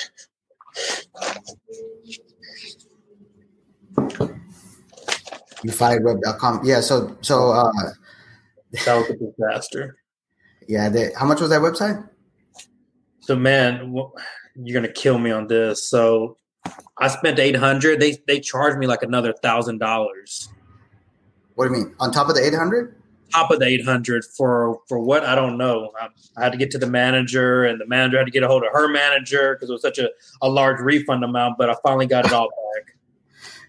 You 5.62 5.72
fired 5.72 6.04
web.com. 6.04 6.60
Yeah, 6.64 6.80
so 6.80 7.16
so 7.22 7.50
uh 7.52 7.72
that 8.84 8.96
was 8.96 9.10
a 9.10 9.16
disaster. 9.16 9.96
Yeah, 10.68 10.88
they, 10.88 11.12
how 11.16 11.26
much 11.26 11.40
was 11.40 11.50
that 11.50 11.60
website? 11.60 12.06
So 13.20 13.36
man, 13.36 13.94
you're 14.56 14.74
gonna 14.74 14.92
kill 14.92 15.18
me 15.18 15.30
on 15.30 15.46
this. 15.46 15.88
So 15.88 16.36
I 16.98 17.08
spent 17.08 17.38
eight 17.38 17.56
hundred. 17.56 18.00
They 18.00 18.18
they 18.26 18.40
charged 18.40 18.78
me 18.78 18.86
like 18.86 19.02
another 19.02 19.32
thousand 19.42 19.78
dollars. 19.78 20.50
What 21.54 21.68
do 21.68 21.74
you 21.74 21.84
mean? 21.84 21.94
On 22.00 22.10
top 22.10 22.28
of 22.28 22.34
the 22.34 22.44
eight 22.44 22.54
hundred? 22.54 22.96
top 23.34 23.50
of 23.50 23.58
the 23.58 23.66
800 23.66 24.24
for 24.24 24.80
for 24.88 24.98
what 24.98 25.24
I 25.24 25.34
don't 25.34 25.58
know. 25.58 25.90
I, 26.00 26.08
I, 26.36 26.44
had 26.44 26.52
to 26.52 26.58
get 26.58 26.70
to 26.72 26.78
the 26.78 26.86
manager, 26.86 27.64
and 27.64 27.80
the 27.80 27.86
manager 27.86 28.18
had 28.18 28.26
to 28.26 28.30
get 28.30 28.42
a 28.42 28.48
hold 28.48 28.62
of 28.62 28.72
her 28.72 28.88
manager 28.88 29.54
because 29.54 29.70
it 29.70 29.72
was 29.72 29.82
such 29.82 29.98
a, 29.98 30.10
a 30.40 30.48
large 30.48 30.80
refund 30.80 31.24
amount. 31.24 31.58
But 31.58 31.70
I 31.70 31.74
finally 31.82 32.06
got 32.06 32.26
it 32.26 32.32
all 32.32 32.48
back. 32.48 32.96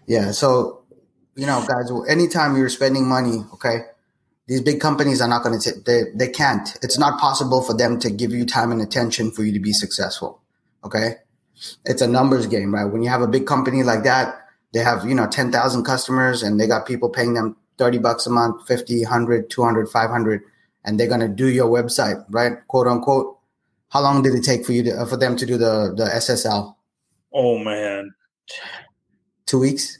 Yeah. 0.06 0.30
So 0.30 0.82
you 1.34 1.46
know, 1.46 1.64
guys, 1.66 1.90
anytime 2.08 2.56
you're 2.56 2.68
spending 2.68 3.06
money, 3.06 3.44
okay, 3.54 3.80
these 4.46 4.62
big 4.62 4.80
companies 4.80 5.20
are 5.20 5.28
not 5.28 5.42
going 5.42 5.58
to. 5.58 5.80
They 5.84 6.04
they 6.14 6.28
can't. 6.28 6.76
It's 6.82 6.98
not 6.98 7.20
possible 7.20 7.62
for 7.62 7.74
them 7.74 7.98
to 8.00 8.10
give 8.10 8.32
you 8.32 8.46
time 8.46 8.72
and 8.72 8.80
attention 8.80 9.30
for 9.30 9.42
you 9.42 9.52
to 9.52 9.60
be 9.60 9.72
successful. 9.72 10.40
Okay, 10.84 11.16
it's 11.84 12.02
a 12.02 12.06
numbers 12.06 12.46
game, 12.46 12.74
right? 12.74 12.84
When 12.84 13.02
you 13.02 13.10
have 13.10 13.22
a 13.22 13.28
big 13.28 13.46
company 13.46 13.82
like 13.82 14.04
that, 14.04 14.48
they 14.72 14.80
have 14.80 15.04
you 15.06 15.14
know 15.14 15.26
ten 15.26 15.50
thousand 15.50 15.84
customers, 15.84 16.42
and 16.42 16.60
they 16.60 16.66
got 16.66 16.86
people 16.86 17.08
paying 17.08 17.34
them 17.34 17.56
30 17.78 17.98
bucks 17.98 18.26
a 18.26 18.30
month, 18.30 18.66
50, 18.66 19.02
100, 19.02 19.50
200, 19.50 19.88
500, 19.88 20.42
and 20.84 20.98
they're 20.98 21.08
going 21.08 21.20
to 21.20 21.28
do 21.28 21.48
your 21.48 21.68
website, 21.68 22.24
right? 22.30 22.54
Quote 22.68 22.86
unquote. 22.86 23.38
How 23.90 24.00
long 24.02 24.22
did 24.22 24.34
it 24.34 24.42
take 24.42 24.66
for 24.66 24.72
you 24.72 24.82
to, 24.84 25.06
for 25.06 25.16
them 25.16 25.36
to 25.36 25.46
do 25.46 25.56
the, 25.56 25.92
the 25.96 26.04
SSL? 26.04 26.74
Oh 27.32 27.58
man. 27.58 28.14
Two 29.46 29.60
weeks? 29.60 29.98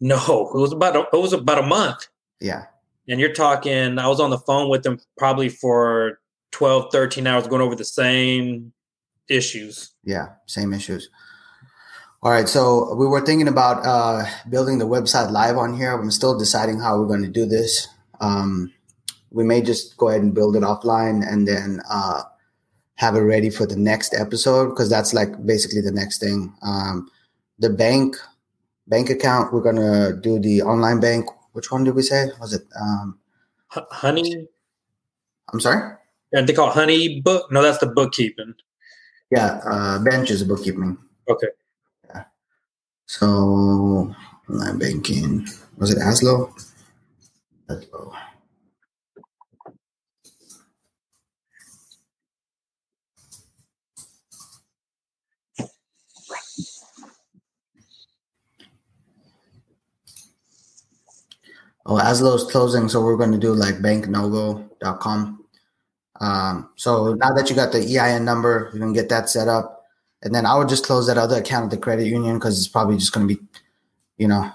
No, 0.00 0.50
it 0.54 0.58
was 0.58 0.72
about, 0.72 0.96
a, 0.96 1.00
it 1.12 1.20
was 1.20 1.32
about 1.32 1.58
a 1.58 1.66
month. 1.66 2.08
Yeah. 2.40 2.64
And 3.08 3.20
you're 3.20 3.32
talking, 3.32 3.98
I 3.98 4.08
was 4.08 4.20
on 4.20 4.30
the 4.30 4.38
phone 4.38 4.68
with 4.68 4.82
them 4.82 4.98
probably 5.16 5.48
for 5.48 6.20
12, 6.52 6.90
13 6.92 7.26
hours 7.26 7.46
going 7.46 7.62
over 7.62 7.74
the 7.74 7.84
same 7.84 8.72
issues. 9.28 9.92
Yeah. 10.04 10.28
Same 10.46 10.72
issues. 10.72 11.08
All 12.24 12.30
right, 12.30 12.48
so 12.48 12.94
we 12.94 13.06
were 13.06 13.20
thinking 13.20 13.48
about 13.48 13.84
uh, 13.84 14.24
building 14.48 14.78
the 14.78 14.86
website 14.86 15.30
live 15.30 15.58
on 15.58 15.76
here. 15.76 15.92
I'm 15.92 16.10
still 16.10 16.38
deciding 16.38 16.80
how 16.80 16.98
we're 16.98 17.06
going 17.06 17.22
to 17.22 17.28
do 17.28 17.44
this. 17.44 17.86
Um, 18.18 18.72
we 19.30 19.44
may 19.44 19.60
just 19.60 19.98
go 19.98 20.08
ahead 20.08 20.22
and 20.22 20.34
build 20.34 20.56
it 20.56 20.62
offline 20.62 21.22
and 21.30 21.46
then 21.46 21.82
uh, 21.90 22.22
have 22.94 23.14
it 23.16 23.20
ready 23.20 23.50
for 23.50 23.66
the 23.66 23.76
next 23.76 24.14
episode 24.14 24.70
because 24.70 24.88
that's 24.88 25.12
like 25.12 25.44
basically 25.44 25.82
the 25.82 25.92
next 25.92 26.18
thing. 26.18 26.54
Um, 26.62 27.10
the 27.58 27.68
bank 27.68 28.16
bank 28.86 29.10
account, 29.10 29.52
we're 29.52 29.60
going 29.60 29.76
to 29.76 30.18
do 30.18 30.38
the 30.38 30.62
online 30.62 31.00
bank. 31.00 31.26
Which 31.52 31.70
one 31.70 31.84
did 31.84 31.94
we 31.94 32.00
say? 32.00 32.28
Was 32.40 32.54
it 32.54 32.62
um, 32.80 33.18
H- 33.76 33.84
Honey? 33.90 34.48
I'm 35.52 35.60
sorry. 35.60 35.94
And 36.32 36.48
they 36.48 36.54
call 36.54 36.72
HoneyBook. 36.72 37.50
No, 37.50 37.60
that's 37.60 37.78
the 37.78 37.86
bookkeeping. 37.86 38.54
Yeah, 39.30 39.60
uh, 39.66 39.98
Bench 39.98 40.30
is 40.30 40.42
bookkeeping. 40.42 40.96
Okay. 41.28 41.48
So 43.06 44.14
Online 44.50 44.78
banking. 44.78 45.46
Was 45.78 45.90
it 45.90 45.98
Azlo? 45.98 46.52
Azlo. 47.68 48.12
Oh, 61.86 61.96
Azlo's 61.98 62.50
closing, 62.50 62.88
so 62.88 63.02
we're 63.02 63.16
going 63.16 63.32
to 63.32 63.38
do 63.38 63.52
like 63.54 63.76
banknovo.com. 63.76 65.44
Um, 66.20 66.70
so 66.76 67.14
now 67.14 67.32
that 67.34 67.50
you 67.50 67.56
got 67.56 67.72
the 67.72 67.80
EIN 67.98 68.24
number, 68.24 68.70
you 68.72 68.80
can 68.80 68.92
get 68.92 69.08
that 69.10 69.28
set 69.28 69.48
up. 69.48 69.73
And 70.24 70.34
then 70.34 70.46
I 70.46 70.56
would 70.56 70.68
just 70.68 70.86
close 70.86 71.06
that 71.06 71.18
other 71.18 71.36
account 71.36 71.66
at 71.66 71.70
the 71.70 71.76
credit 71.76 72.06
union 72.06 72.38
because 72.38 72.58
it's 72.58 72.68
probably 72.68 72.96
just 72.96 73.12
going 73.12 73.28
to 73.28 73.34
be, 73.34 73.40
you 74.16 74.26
know, 74.26 74.50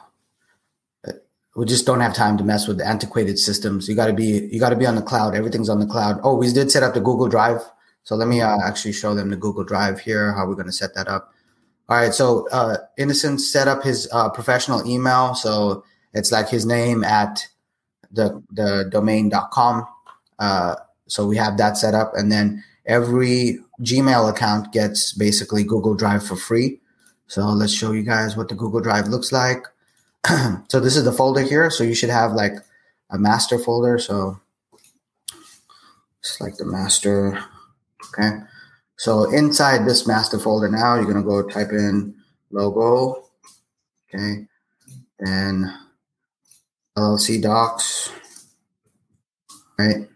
we 1.55 1.65
just 1.65 1.85
don't 1.85 1.99
have 1.99 2.13
time 2.13 2.37
to 2.37 2.43
mess 2.43 2.67
with 2.67 2.81
antiquated 2.81 3.37
systems. 3.37 3.87
You 3.87 3.95
got 3.95 4.07
to 4.07 4.13
be, 4.13 4.49
you 4.51 4.59
got 4.59 4.69
to 4.69 4.75
be 4.75 4.85
on 4.85 4.95
the 4.95 5.01
cloud. 5.01 5.35
Everything's 5.35 5.69
on 5.69 5.79
the 5.79 5.85
cloud. 5.85 6.19
Oh, 6.23 6.35
we 6.35 6.51
did 6.51 6.71
set 6.71 6.83
up 6.83 6.93
the 6.93 7.01
Google 7.01 7.27
Drive. 7.27 7.61
So 8.03 8.15
let 8.15 8.27
me 8.27 8.41
uh, 8.41 8.57
actually 8.65 8.93
show 8.93 9.13
them 9.13 9.29
the 9.29 9.35
Google 9.35 9.63
Drive 9.63 9.99
here, 9.99 10.33
how 10.33 10.47
we're 10.47 10.55
going 10.55 10.67
to 10.67 10.73
set 10.73 10.95
that 10.95 11.07
up. 11.07 11.33
All 11.87 11.97
right. 11.97 12.13
So 12.13 12.47
uh, 12.49 12.77
Innocent 12.97 13.41
set 13.41 13.67
up 13.67 13.83
his 13.83 14.07
uh, 14.11 14.29
professional 14.29 14.87
email. 14.87 15.35
So 15.35 15.83
it's 16.13 16.31
like 16.31 16.49
his 16.49 16.65
name 16.65 17.03
at 17.03 17.47
the 18.11 18.41
the 18.51 18.87
domain.com. 18.89 19.85
Uh, 20.39 20.75
so 21.07 21.25
we 21.25 21.35
have 21.37 21.57
that 21.57 21.77
set 21.77 21.93
up, 21.93 22.13
and 22.15 22.31
then 22.31 22.63
every 22.85 23.59
Gmail 23.81 24.29
account 24.29 24.71
gets 24.73 25.13
basically 25.13 25.63
Google 25.63 25.95
Drive 25.95 26.25
for 26.25 26.35
free. 26.35 26.79
So 27.27 27.45
let's 27.45 27.73
show 27.73 27.91
you 27.91 28.03
guys 28.03 28.35
what 28.35 28.49
the 28.49 28.55
Google 28.55 28.81
Drive 28.81 29.07
looks 29.07 29.31
like. 29.31 29.63
so 30.67 30.79
this 30.79 30.97
is 30.97 31.05
the 31.05 31.13
folder 31.13 31.41
here. 31.41 31.69
So 31.69 31.83
you 31.83 31.93
should 31.93 32.09
have 32.09 32.33
like 32.33 32.53
a 33.09 33.17
master 33.17 33.57
folder. 33.57 33.97
So 33.99 34.39
it's 36.19 36.41
like 36.41 36.57
the 36.57 36.65
master. 36.65 37.39
Okay. 38.07 38.39
So 38.97 39.31
inside 39.31 39.85
this 39.85 40.07
master 40.07 40.39
folder 40.39 40.69
now, 40.69 40.95
you're 40.95 41.05
gonna 41.05 41.23
go 41.23 41.47
type 41.47 41.71
in 41.71 42.15
logo. 42.51 43.29
Okay. 44.13 44.47
Then 45.19 45.73
LLC 46.97 47.41
docs. 47.41 48.11
Right. 49.77 50.09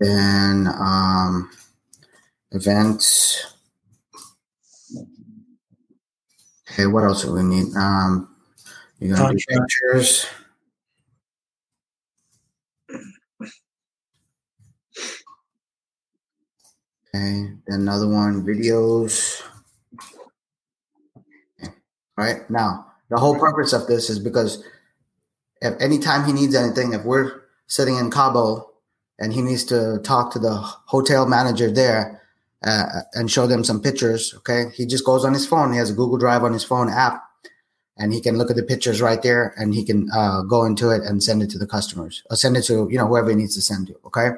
Then 0.00 0.66
um, 0.66 1.50
events. 2.52 3.54
Okay, 6.70 6.86
what 6.86 7.04
else 7.04 7.24
do 7.24 7.32
we 7.32 7.42
need? 7.42 7.74
Um, 7.76 8.34
you're 8.98 9.16
gonna 9.16 9.34
do 9.34 9.44
pictures. 9.48 10.26
Okay, 17.14 17.50
then 17.66 17.80
another 17.80 18.06
one, 18.06 18.44
videos. 18.44 19.42
Okay. 21.62 21.72
Right 22.16 22.48
now, 22.50 22.86
the 23.08 23.16
whole 23.16 23.38
purpose 23.38 23.72
of 23.72 23.86
this 23.86 24.10
is 24.10 24.18
because 24.18 24.62
if 25.60 25.74
anytime 25.80 26.24
he 26.24 26.32
needs 26.32 26.54
anything, 26.54 26.92
if 26.92 27.04
we're 27.04 27.42
sitting 27.66 27.96
in 27.96 28.10
Cabo 28.10 28.70
and 29.18 29.32
he 29.32 29.42
needs 29.42 29.64
to 29.64 29.98
talk 30.04 30.32
to 30.32 30.38
the 30.38 30.54
hotel 30.54 31.26
manager 31.26 31.70
there 31.70 32.22
uh, 32.64 33.00
and 33.14 33.30
show 33.30 33.46
them 33.46 33.64
some 33.64 33.80
pictures, 33.80 34.34
okay, 34.38 34.66
he 34.74 34.86
just 34.86 35.04
goes 35.04 35.24
on 35.24 35.32
his 35.32 35.46
phone. 35.46 35.72
He 35.72 35.78
has 35.78 35.90
a 35.90 35.94
Google 35.94 36.18
Drive 36.18 36.44
on 36.44 36.52
his 36.52 36.64
phone 36.64 36.88
app, 36.90 37.22
and 37.96 38.12
he 38.12 38.20
can 38.20 38.36
look 38.36 38.50
at 38.50 38.56
the 38.56 38.62
pictures 38.62 39.00
right 39.00 39.22
there, 39.22 39.54
and 39.56 39.74
he 39.74 39.84
can 39.84 40.08
uh, 40.12 40.42
go 40.42 40.64
into 40.64 40.90
it 40.90 41.02
and 41.02 41.22
send 41.22 41.42
it 41.42 41.50
to 41.50 41.58
the 41.58 41.66
customers, 41.66 42.22
or 42.30 42.36
send 42.36 42.56
it 42.56 42.62
to 42.62 42.88
you 42.90 42.98
know 42.98 43.06
whoever 43.06 43.30
he 43.30 43.36
needs 43.36 43.54
to 43.54 43.62
send 43.62 43.88
to. 43.88 43.96
Okay, 44.06 44.30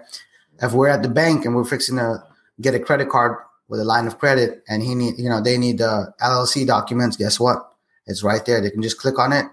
if 0.63 0.73
we're 0.73 0.89
at 0.89 1.03
the 1.03 1.09
bank 1.09 1.45
and 1.45 1.55
we're 1.55 1.65
fixing 1.65 1.97
to 1.97 2.23
get 2.61 2.75
a 2.75 2.81
credit 2.81 3.09
card 3.09 3.39
with 3.69 3.81
a 3.81 3.85
line 3.85 4.07
of 4.07 4.19
credit, 4.19 4.63
and 4.69 4.83
he 4.83 4.95
need 4.95 5.19
you 5.19 5.29
know 5.29 5.41
they 5.41 5.57
need 5.57 5.79
the 5.79 6.13
LLC 6.21 6.67
documents, 6.67 7.17
guess 7.17 7.41
what? 7.41 7.67
It's 8.07 8.23
right 8.23 8.45
there. 8.45 8.61
They 8.61 8.71
can 8.71 8.83
just 8.83 8.99
click 8.99 9.19
on 9.19 9.33
it 9.33 9.47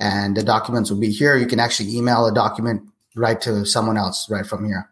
and 0.00 0.36
the 0.36 0.42
documents 0.42 0.90
will 0.90 0.98
be 0.98 1.10
here. 1.10 1.36
You 1.36 1.46
can 1.46 1.60
actually 1.60 1.96
email 1.96 2.26
a 2.26 2.34
document 2.34 2.82
right 3.14 3.40
to 3.42 3.64
someone 3.66 3.96
else 3.96 4.30
right 4.30 4.46
from 4.46 4.64
here. 4.64 4.90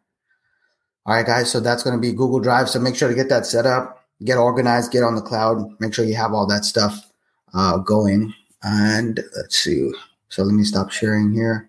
All 1.06 1.14
right, 1.14 1.26
guys. 1.26 1.50
So 1.50 1.60
that's 1.60 1.82
going 1.82 1.96
to 1.96 2.00
be 2.00 2.12
Google 2.12 2.40
Drive. 2.40 2.68
So 2.68 2.78
make 2.78 2.94
sure 2.94 3.08
to 3.08 3.14
get 3.14 3.28
that 3.30 3.46
set 3.46 3.66
up, 3.66 4.04
get 4.24 4.36
organized, 4.36 4.92
get 4.92 5.02
on 5.02 5.14
the 5.14 5.22
cloud, 5.22 5.68
make 5.80 5.94
sure 5.94 6.04
you 6.04 6.14
have 6.16 6.32
all 6.32 6.46
that 6.46 6.64
stuff 6.64 7.10
uh, 7.54 7.78
going. 7.78 8.34
And 8.62 9.20
let's 9.36 9.58
see. 9.58 9.90
So 10.28 10.42
let 10.42 10.54
me 10.54 10.64
stop 10.64 10.90
sharing 10.90 11.32
here. 11.32 11.68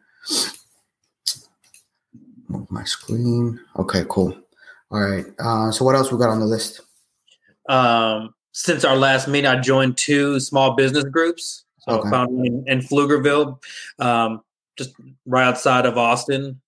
Move 2.47 2.69
my 2.69 2.83
screen. 2.83 3.59
Okay, 3.79 4.03
cool. 4.09 4.37
All 4.91 4.99
right. 4.99 5.25
Uh, 5.39 5.71
so 5.71 5.85
what 5.85 5.95
else 5.95 6.11
we 6.11 6.17
got 6.17 6.29
on 6.29 6.39
the 6.39 6.45
list? 6.45 6.81
Um, 7.69 8.33
since 8.51 8.83
our 8.83 8.97
last 8.97 9.27
meeting, 9.27 9.49
I 9.49 9.61
joined 9.61 9.97
two 9.97 10.39
small 10.41 10.75
business 10.75 11.05
groups. 11.05 11.63
So 11.79 11.99
okay. 11.99 12.09
found 12.09 12.45
in, 12.45 12.63
in 12.67 12.79
Pflugerville, 12.79 13.59
um, 13.99 14.41
just 14.77 14.93
right 15.25 15.45
outside 15.45 15.85
of 15.85 15.97
Austin. 15.97 16.61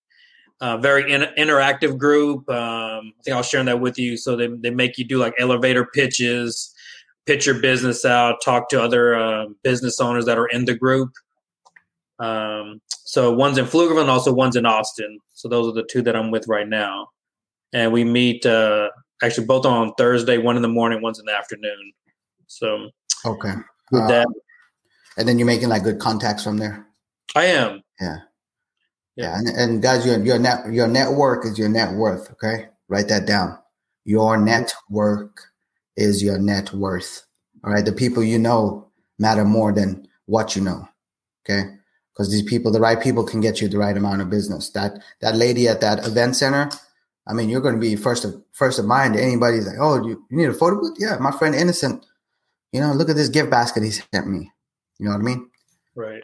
Uh, 0.62 0.78
very 0.78 1.12
in, 1.12 1.24
interactive 1.38 1.98
group. 1.98 2.50
Um, 2.50 3.14
I 3.20 3.24
think 3.24 3.34
I 3.34 3.38
was 3.38 3.50
sharing 3.50 3.66
that 3.66 3.82
with 3.82 4.00
you. 4.00 4.16
So 4.16 4.38
they, 4.38 4.48
they 4.48 4.70
make 4.70 4.98
you 4.98 5.04
do 5.04 5.18
like 5.18 5.34
elevator 5.38 5.86
pitches, 5.86 6.74
pitch 7.26 7.46
your 7.46 7.60
business 7.60 8.06
out, 8.06 8.38
talk 8.44 8.70
to 8.70 8.82
other 8.82 9.16
uh, 9.16 9.48
business 9.64 10.00
owners 10.00 10.26
that 10.26 10.38
are 10.38 10.48
in 10.48 10.66
the 10.66 10.76
group. 10.76 11.12
Um, 12.20 12.82
so 12.90 13.34
one's 13.34 13.58
in 13.58 13.66
Pflugerville 13.66 14.02
and 14.02 14.10
also 14.10 14.34
one's 14.34 14.56
in 14.56 14.66
Austin. 14.66 15.20
So 15.34 15.50
those 15.50 15.68
are 15.68 15.74
the 15.74 15.84
two 15.84 16.02
that 16.04 16.16
I'm 16.16 16.32
with 16.32 16.48
right 16.48 16.68
now. 16.68 17.10
And 17.74 17.92
we 17.92 18.04
meet 18.04 18.46
uh, 18.46 18.90
actually 19.22 19.46
both 19.46 19.66
on 19.66 19.94
Thursday, 19.98 20.38
one 20.38 20.56
in 20.56 20.62
the 20.62 20.68
morning, 20.68 21.02
one's 21.02 21.20
in 21.20 21.26
the 21.26 21.36
afternoon. 21.36 21.92
So 22.48 22.90
okay, 23.26 23.54
with 23.92 24.08
that, 24.08 24.28
and 25.18 25.28
then 25.28 25.40
you're 25.40 25.48
making 25.48 25.70
like 25.70 25.84
good 25.84 26.00
contacts 26.00 26.44
from 26.44 26.58
there. 26.58 26.86
I 27.36 27.46
am. 27.46 27.82
Yeah. 28.00 28.18
Yeah, 29.16 29.38
and, 29.38 29.48
and 29.48 29.82
guys, 29.82 30.06
your 30.06 30.20
your 30.24 30.40
net 30.40 30.72
your 30.72 30.88
network 30.88 31.46
is 31.46 31.58
your 31.58 31.70
net 31.70 31.94
worth. 31.94 32.32
Okay, 32.32 32.68
write 32.88 33.10
that 33.10 33.28
down. 33.28 33.58
Your 34.06 34.38
network 34.38 35.42
is 35.96 36.24
your 36.24 36.40
net 36.40 36.74
worth. 36.74 37.24
All 37.64 37.72
right, 37.72 37.86
the 37.86 37.92
people 37.92 38.24
you 38.24 38.40
know 38.40 38.88
matter 39.20 39.46
more 39.46 39.72
than 39.72 40.08
what 40.26 40.56
you 40.56 40.62
know. 40.64 40.88
Okay, 41.46 41.70
because 42.12 42.32
these 42.32 42.44
people, 42.44 42.72
the 42.72 42.80
right 42.80 43.02
people, 43.02 43.24
can 43.24 43.42
get 43.42 43.62
you 43.62 43.68
the 43.68 43.78
right 43.78 43.96
amount 43.96 44.22
of 44.22 44.30
business. 44.30 44.70
That 44.72 45.00
that 45.22 45.36
lady 45.36 45.68
at 45.68 45.82
that 45.82 46.08
event 46.08 46.36
center, 46.36 46.72
I 47.28 47.34
mean, 47.34 47.50
you're 47.50 47.62
going 47.62 47.76
to 47.76 47.82
be 47.82 47.96
first 47.96 48.26
of 48.26 48.42
first 48.52 48.80
of 48.80 48.86
mind. 48.86 49.16
Anybody's 49.16 49.68
like, 49.68 49.78
oh, 49.80 50.06
you, 50.06 50.26
you 50.30 50.38
need 50.38 50.50
a 50.50 50.54
photo 50.54 50.80
booth? 50.80 50.98
Yeah, 51.00 51.18
my 51.20 51.32
friend 51.32 51.54
Innocent. 51.54 52.06
You 52.72 52.82
know, 52.82 52.94
look 52.94 53.10
at 53.10 53.16
this 53.16 53.30
gift 53.30 53.52
basket 53.52 53.84
he 53.84 53.92
sent 53.92 54.28
me. 54.28 54.52
You 54.98 55.06
know 55.06 55.12
what 55.12 55.22
I 55.22 55.24
mean? 55.24 55.50
Right. 55.96 56.24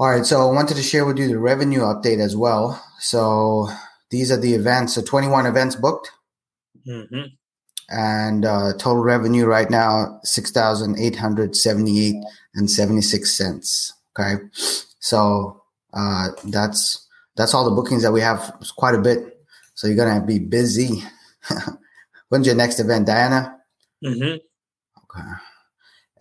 All 0.00 0.08
right. 0.08 0.24
So 0.24 0.40
I 0.40 0.50
wanted 0.50 0.78
to 0.78 0.82
share 0.82 1.04
with 1.04 1.18
you 1.18 1.28
the 1.28 1.38
revenue 1.38 1.80
update 1.80 2.20
as 2.20 2.34
well. 2.34 2.82
So 3.00 3.68
these 4.10 4.32
are 4.32 4.38
the 4.38 4.54
events. 4.54 4.94
So 4.94 5.02
21 5.02 5.44
events 5.44 5.76
booked. 5.76 6.10
Mm-hmm. 6.88 7.24
And 7.90 8.46
uh, 8.46 8.72
total 8.78 9.02
revenue 9.02 9.44
right 9.44 9.68
now, 9.68 10.18
6,878 10.22 12.14
and 12.54 12.70
76 12.70 13.30
cents. 13.30 13.92
Okay. 14.18 14.42
So 15.00 15.62
uh, 15.92 16.28
that's 16.44 17.06
that's 17.36 17.52
all 17.52 17.68
the 17.68 17.76
bookings 17.76 18.02
that 18.02 18.12
we 18.12 18.22
have. 18.22 18.56
It's 18.58 18.72
quite 18.72 18.94
a 18.94 19.02
bit. 19.02 19.44
So 19.74 19.86
you're 19.86 19.96
gonna 19.96 20.24
be 20.24 20.38
busy. 20.38 21.02
When's 22.30 22.46
your 22.46 22.56
next 22.56 22.80
event, 22.80 23.06
Diana? 23.06 23.54
Mm-hmm. 24.02 24.36
Okay. 24.96 25.28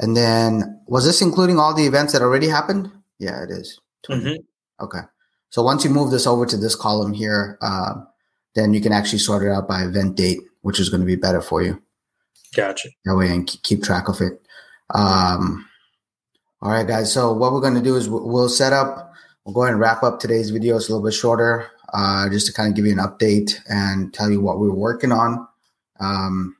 And 0.01 0.17
then 0.17 0.81
was 0.85 1.05
this 1.05 1.21
including 1.21 1.59
all 1.59 1.73
the 1.73 1.85
events 1.85 2.11
that 2.11 2.21
already 2.21 2.49
happened? 2.49 2.91
Yeah, 3.19 3.43
it 3.43 3.51
is. 3.51 3.79
Mm-hmm. 4.09 4.41
Okay. 4.83 5.01
So 5.49 5.63
once 5.63 5.83
you 5.83 5.89
move 5.89 6.11
this 6.11 6.27
over 6.27 6.45
to 6.45 6.57
this 6.57 6.75
column 6.75 7.13
here, 7.13 7.57
uh, 7.61 7.95
then 8.55 8.73
you 8.73 8.81
can 8.81 8.91
actually 8.91 9.19
sort 9.19 9.43
it 9.43 9.51
out 9.51 9.67
by 9.67 9.83
event 9.83 10.15
date, 10.15 10.39
which 10.61 10.79
is 10.79 10.89
going 10.89 11.01
to 11.01 11.07
be 11.07 11.15
better 11.15 11.41
for 11.41 11.61
you. 11.61 11.81
Gotcha. 12.55 12.89
That 13.05 13.15
way 13.15 13.29
and 13.29 13.47
keep 13.63 13.83
track 13.83 14.07
of 14.07 14.21
it. 14.21 14.41
Um, 14.93 15.67
all 16.61 16.71
right, 16.71 16.87
guys. 16.87 17.11
So 17.13 17.33
what 17.33 17.53
we're 17.53 17.61
going 17.61 17.75
to 17.75 17.81
do 17.81 17.95
is 17.95 18.09
we'll 18.09 18.49
set 18.49 18.73
up, 18.73 19.13
we'll 19.43 19.53
go 19.53 19.63
ahead 19.63 19.73
and 19.73 19.81
wrap 19.81 20.03
up 20.03 20.19
today's 20.19 20.49
video. 20.49 20.77
It's 20.77 20.89
a 20.89 20.91
little 20.91 21.05
bit 21.05 21.13
shorter, 21.13 21.69
uh, 21.93 22.29
just 22.29 22.47
to 22.47 22.53
kind 22.53 22.69
of 22.69 22.75
give 22.75 22.85
you 22.85 22.91
an 22.91 22.99
update 22.99 23.59
and 23.69 24.13
tell 24.13 24.29
you 24.29 24.41
what 24.41 24.59
we 24.59 24.67
are 24.67 24.73
working 24.73 25.11
on. 25.11 25.47
Um, 25.99 26.55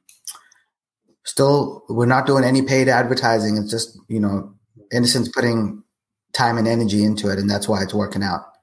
still 1.29 1.83
we're 1.89 2.05
not 2.05 2.25
doing 2.25 2.43
any 2.43 2.63
paid 2.63 2.89
advertising 2.89 3.55
it's 3.55 3.69
just 3.69 3.97
you 4.07 4.19
know 4.19 4.51
innocent's 4.91 5.29
putting 5.29 5.83
time 6.33 6.57
and 6.57 6.67
energy 6.67 7.03
into 7.03 7.29
it 7.29 7.39
and 7.39 7.49
that's 7.49 7.67
why 7.67 7.81
it's 7.81 7.93
working 7.93 8.23
out 8.23 8.53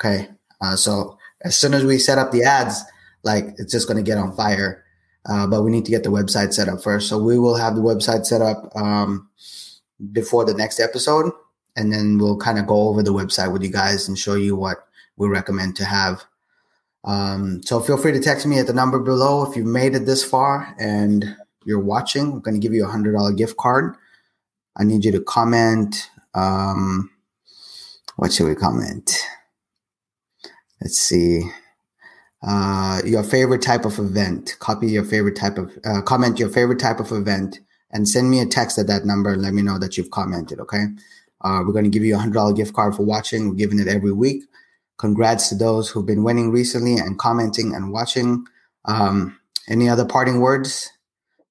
okay 0.00 0.28
uh, 0.60 0.76
so 0.76 1.18
as 1.42 1.56
soon 1.56 1.74
as 1.74 1.84
we 1.84 1.98
set 1.98 2.18
up 2.18 2.32
the 2.32 2.42
ads 2.42 2.82
like 3.22 3.46
it's 3.58 3.72
just 3.72 3.88
going 3.88 3.96
to 3.96 4.08
get 4.08 4.18
on 4.18 4.34
fire 4.36 4.84
uh, 5.26 5.46
but 5.46 5.62
we 5.62 5.70
need 5.70 5.84
to 5.84 5.90
get 5.90 6.02
the 6.02 6.10
website 6.10 6.52
set 6.52 6.68
up 6.68 6.82
first 6.82 7.08
so 7.08 7.18
we 7.18 7.38
will 7.38 7.56
have 7.56 7.74
the 7.74 7.80
website 7.80 8.26
set 8.26 8.42
up 8.42 8.70
um, 8.76 9.28
before 10.12 10.44
the 10.44 10.54
next 10.54 10.80
episode 10.80 11.32
and 11.76 11.92
then 11.92 12.18
we'll 12.18 12.36
kind 12.36 12.58
of 12.58 12.66
go 12.66 12.88
over 12.88 13.02
the 13.02 13.12
website 13.12 13.52
with 13.52 13.62
you 13.62 13.70
guys 13.70 14.08
and 14.08 14.18
show 14.18 14.34
you 14.34 14.54
what 14.54 14.86
we 15.16 15.28
recommend 15.28 15.76
to 15.76 15.84
have. 15.84 16.24
Um, 17.04 17.62
so 17.62 17.80
feel 17.80 17.98
free 17.98 18.12
to 18.12 18.20
text 18.20 18.46
me 18.46 18.58
at 18.58 18.66
the 18.66 18.72
number 18.72 18.98
below 18.98 19.48
if 19.48 19.56
you 19.56 19.64
made 19.64 19.94
it 19.94 20.06
this 20.06 20.24
far 20.24 20.74
and 20.78 21.36
you're 21.64 21.80
watching. 21.80 22.32
We're 22.32 22.40
going 22.40 22.58
to 22.58 22.60
give 22.60 22.72
you 22.72 22.84
a 22.84 22.90
hundred 22.90 23.12
dollar 23.12 23.32
gift 23.32 23.56
card. 23.56 23.96
I 24.76 24.84
need 24.84 25.04
you 25.04 25.12
to 25.12 25.20
comment. 25.20 26.10
Um, 26.34 27.10
what 28.16 28.32
should 28.32 28.48
we 28.48 28.54
comment? 28.54 29.10
Let's 30.80 30.98
see. 30.98 31.42
Uh, 32.46 33.00
your 33.04 33.22
favorite 33.22 33.62
type 33.62 33.84
of 33.84 33.98
event. 33.98 34.56
Copy 34.58 34.88
your 34.88 35.04
favorite 35.04 35.36
type 35.36 35.56
of 35.56 35.72
uh, 35.84 36.02
comment 36.02 36.38
your 36.38 36.50
favorite 36.50 36.78
type 36.78 37.00
of 37.00 37.10
event 37.10 37.60
and 37.90 38.08
send 38.08 38.30
me 38.30 38.40
a 38.40 38.46
text 38.46 38.76
at 38.78 38.86
that 38.88 39.06
number 39.06 39.32
and 39.32 39.40
let 39.40 39.54
me 39.54 39.62
know 39.62 39.78
that 39.78 39.96
you've 39.96 40.10
commented. 40.10 40.60
Okay. 40.60 40.84
Uh, 41.40 41.62
we're 41.64 41.72
going 41.72 41.84
to 41.84 41.90
give 41.90 42.04
you 42.04 42.14
a 42.14 42.18
hundred 42.18 42.34
dollar 42.34 42.52
gift 42.52 42.74
card 42.74 42.94
for 42.94 43.04
watching. 43.04 43.48
We're 43.48 43.54
giving 43.54 43.78
it 43.78 43.88
every 43.88 44.12
week. 44.12 44.44
Congrats 44.98 45.48
to 45.48 45.54
those 45.54 45.88
who've 45.88 46.06
been 46.06 46.22
winning 46.22 46.50
recently 46.50 46.96
and 46.96 47.18
commenting 47.18 47.74
and 47.74 47.92
watching. 47.92 48.46
Um, 48.84 49.38
any 49.68 49.88
other 49.88 50.04
parting 50.04 50.40
words, 50.40 50.90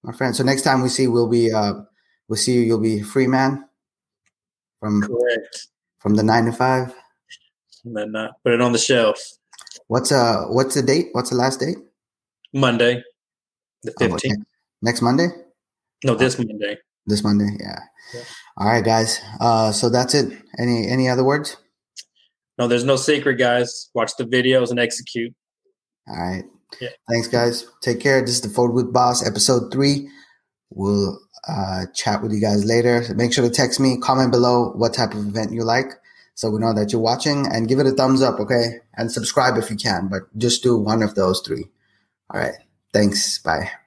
my 0.04 0.13
friend? 0.13 0.36
So 0.36 0.43
next 0.43 0.62
time 0.62 0.82
we 0.82 0.89
see, 0.89 1.08
we'll 1.08 1.30
be 1.30 1.52
uh, 1.52 1.73
we'll 2.28 2.38
see 2.38 2.54
you. 2.54 2.62
You'll 2.62 2.80
be 2.82 3.02
free 3.02 3.28
man 3.28 3.65
from 4.80 5.02
Correct. 5.02 5.67
From 6.04 6.13
the 6.16 6.24
nine 6.24 6.46
to 6.46 6.52
five. 6.52 6.94
And 7.86 7.96
then 7.98 8.16
uh, 8.16 8.30
put 8.44 8.54
it 8.54 8.62
on 8.62 8.72
the 8.74 8.78
shelf. 8.78 9.18
What's 9.88 10.12
uh 10.12 10.46
what's 10.50 10.76
the 10.76 10.84
date? 10.84 11.08
What's 11.13 11.30
the 11.32 11.36
last 11.36 11.60
date? 11.60 11.78
Monday, 12.54 13.02
the 13.84 13.92
Oh, 14.00 14.10
fifteenth. 14.10 14.38
next- 14.39 14.48
next 14.82 15.02
Monday. 15.02 15.28
No, 16.04 16.13
this 16.16 16.38
Monday. 16.38 16.78
This 17.08 17.24
Monday, 17.24 17.50
yeah. 17.60 17.80
Yeah. 18.13 18.22
All 18.58 18.68
right, 18.68 18.84
guys. 18.84 19.20
Uh, 19.39 19.72
so 19.72 19.89
that's 19.89 20.13
it. 20.13 20.32
Any 20.60 20.88
any 20.88 21.10
other 21.10 21.24
words? 21.24 21.58
No, 22.60 22.68
there's 22.68 22.84
no 22.84 22.96
secret, 22.98 23.36
guys. 23.36 23.89
Watch 23.96 24.12
the 24.18 24.26
videos 24.26 24.70
and 24.70 24.80
execute. 24.80 25.34
All 26.08 26.16
right. 26.18 26.44
Yeah. 26.80 26.89
Thanks, 27.10 27.28
guys. 27.28 27.66
Take 27.82 28.00
care. 28.00 28.22
This 28.22 28.36
is 28.36 28.42
the 28.42 28.50
Photo 28.50 28.74
Booth 28.74 28.94
Boss, 28.94 29.26
episode 29.26 29.72
three. 29.72 30.10
We'll 30.70 31.20
uh, 31.47 31.86
chat 31.93 32.21
with 32.21 32.32
you 32.32 32.39
guys 32.39 32.65
later. 32.65 33.03
So 33.03 33.13
make 33.13 33.34
sure 33.34 33.47
to 33.47 33.53
text 33.53 33.79
me, 33.79 33.97
comment 33.97 34.32
below 34.32 34.71
what 34.75 34.93
type 34.93 35.13
of 35.13 35.27
event 35.27 35.51
you 35.51 35.63
like, 35.63 35.91
so 36.36 36.49
we 36.49 36.60
know 36.60 36.73
that 36.73 36.91
you're 36.91 37.01
watching, 37.01 37.47
and 37.47 37.67
give 37.67 37.79
it 37.79 37.88
a 37.88 37.91
thumbs 37.91 38.21
up, 38.21 38.39
okay? 38.39 38.79
And 38.95 39.12
subscribe 39.12 39.58
if 39.58 39.69
you 39.69 39.75
can, 39.75 40.08
but 40.08 40.23
just 40.38 40.63
do 40.63 40.77
one 40.77 41.03
of 41.03 41.15
those 41.15 41.41
three. 41.41 41.65
All 42.29 42.39
right. 42.39 42.56
Thanks. 42.91 43.39
Bye. 43.39 43.83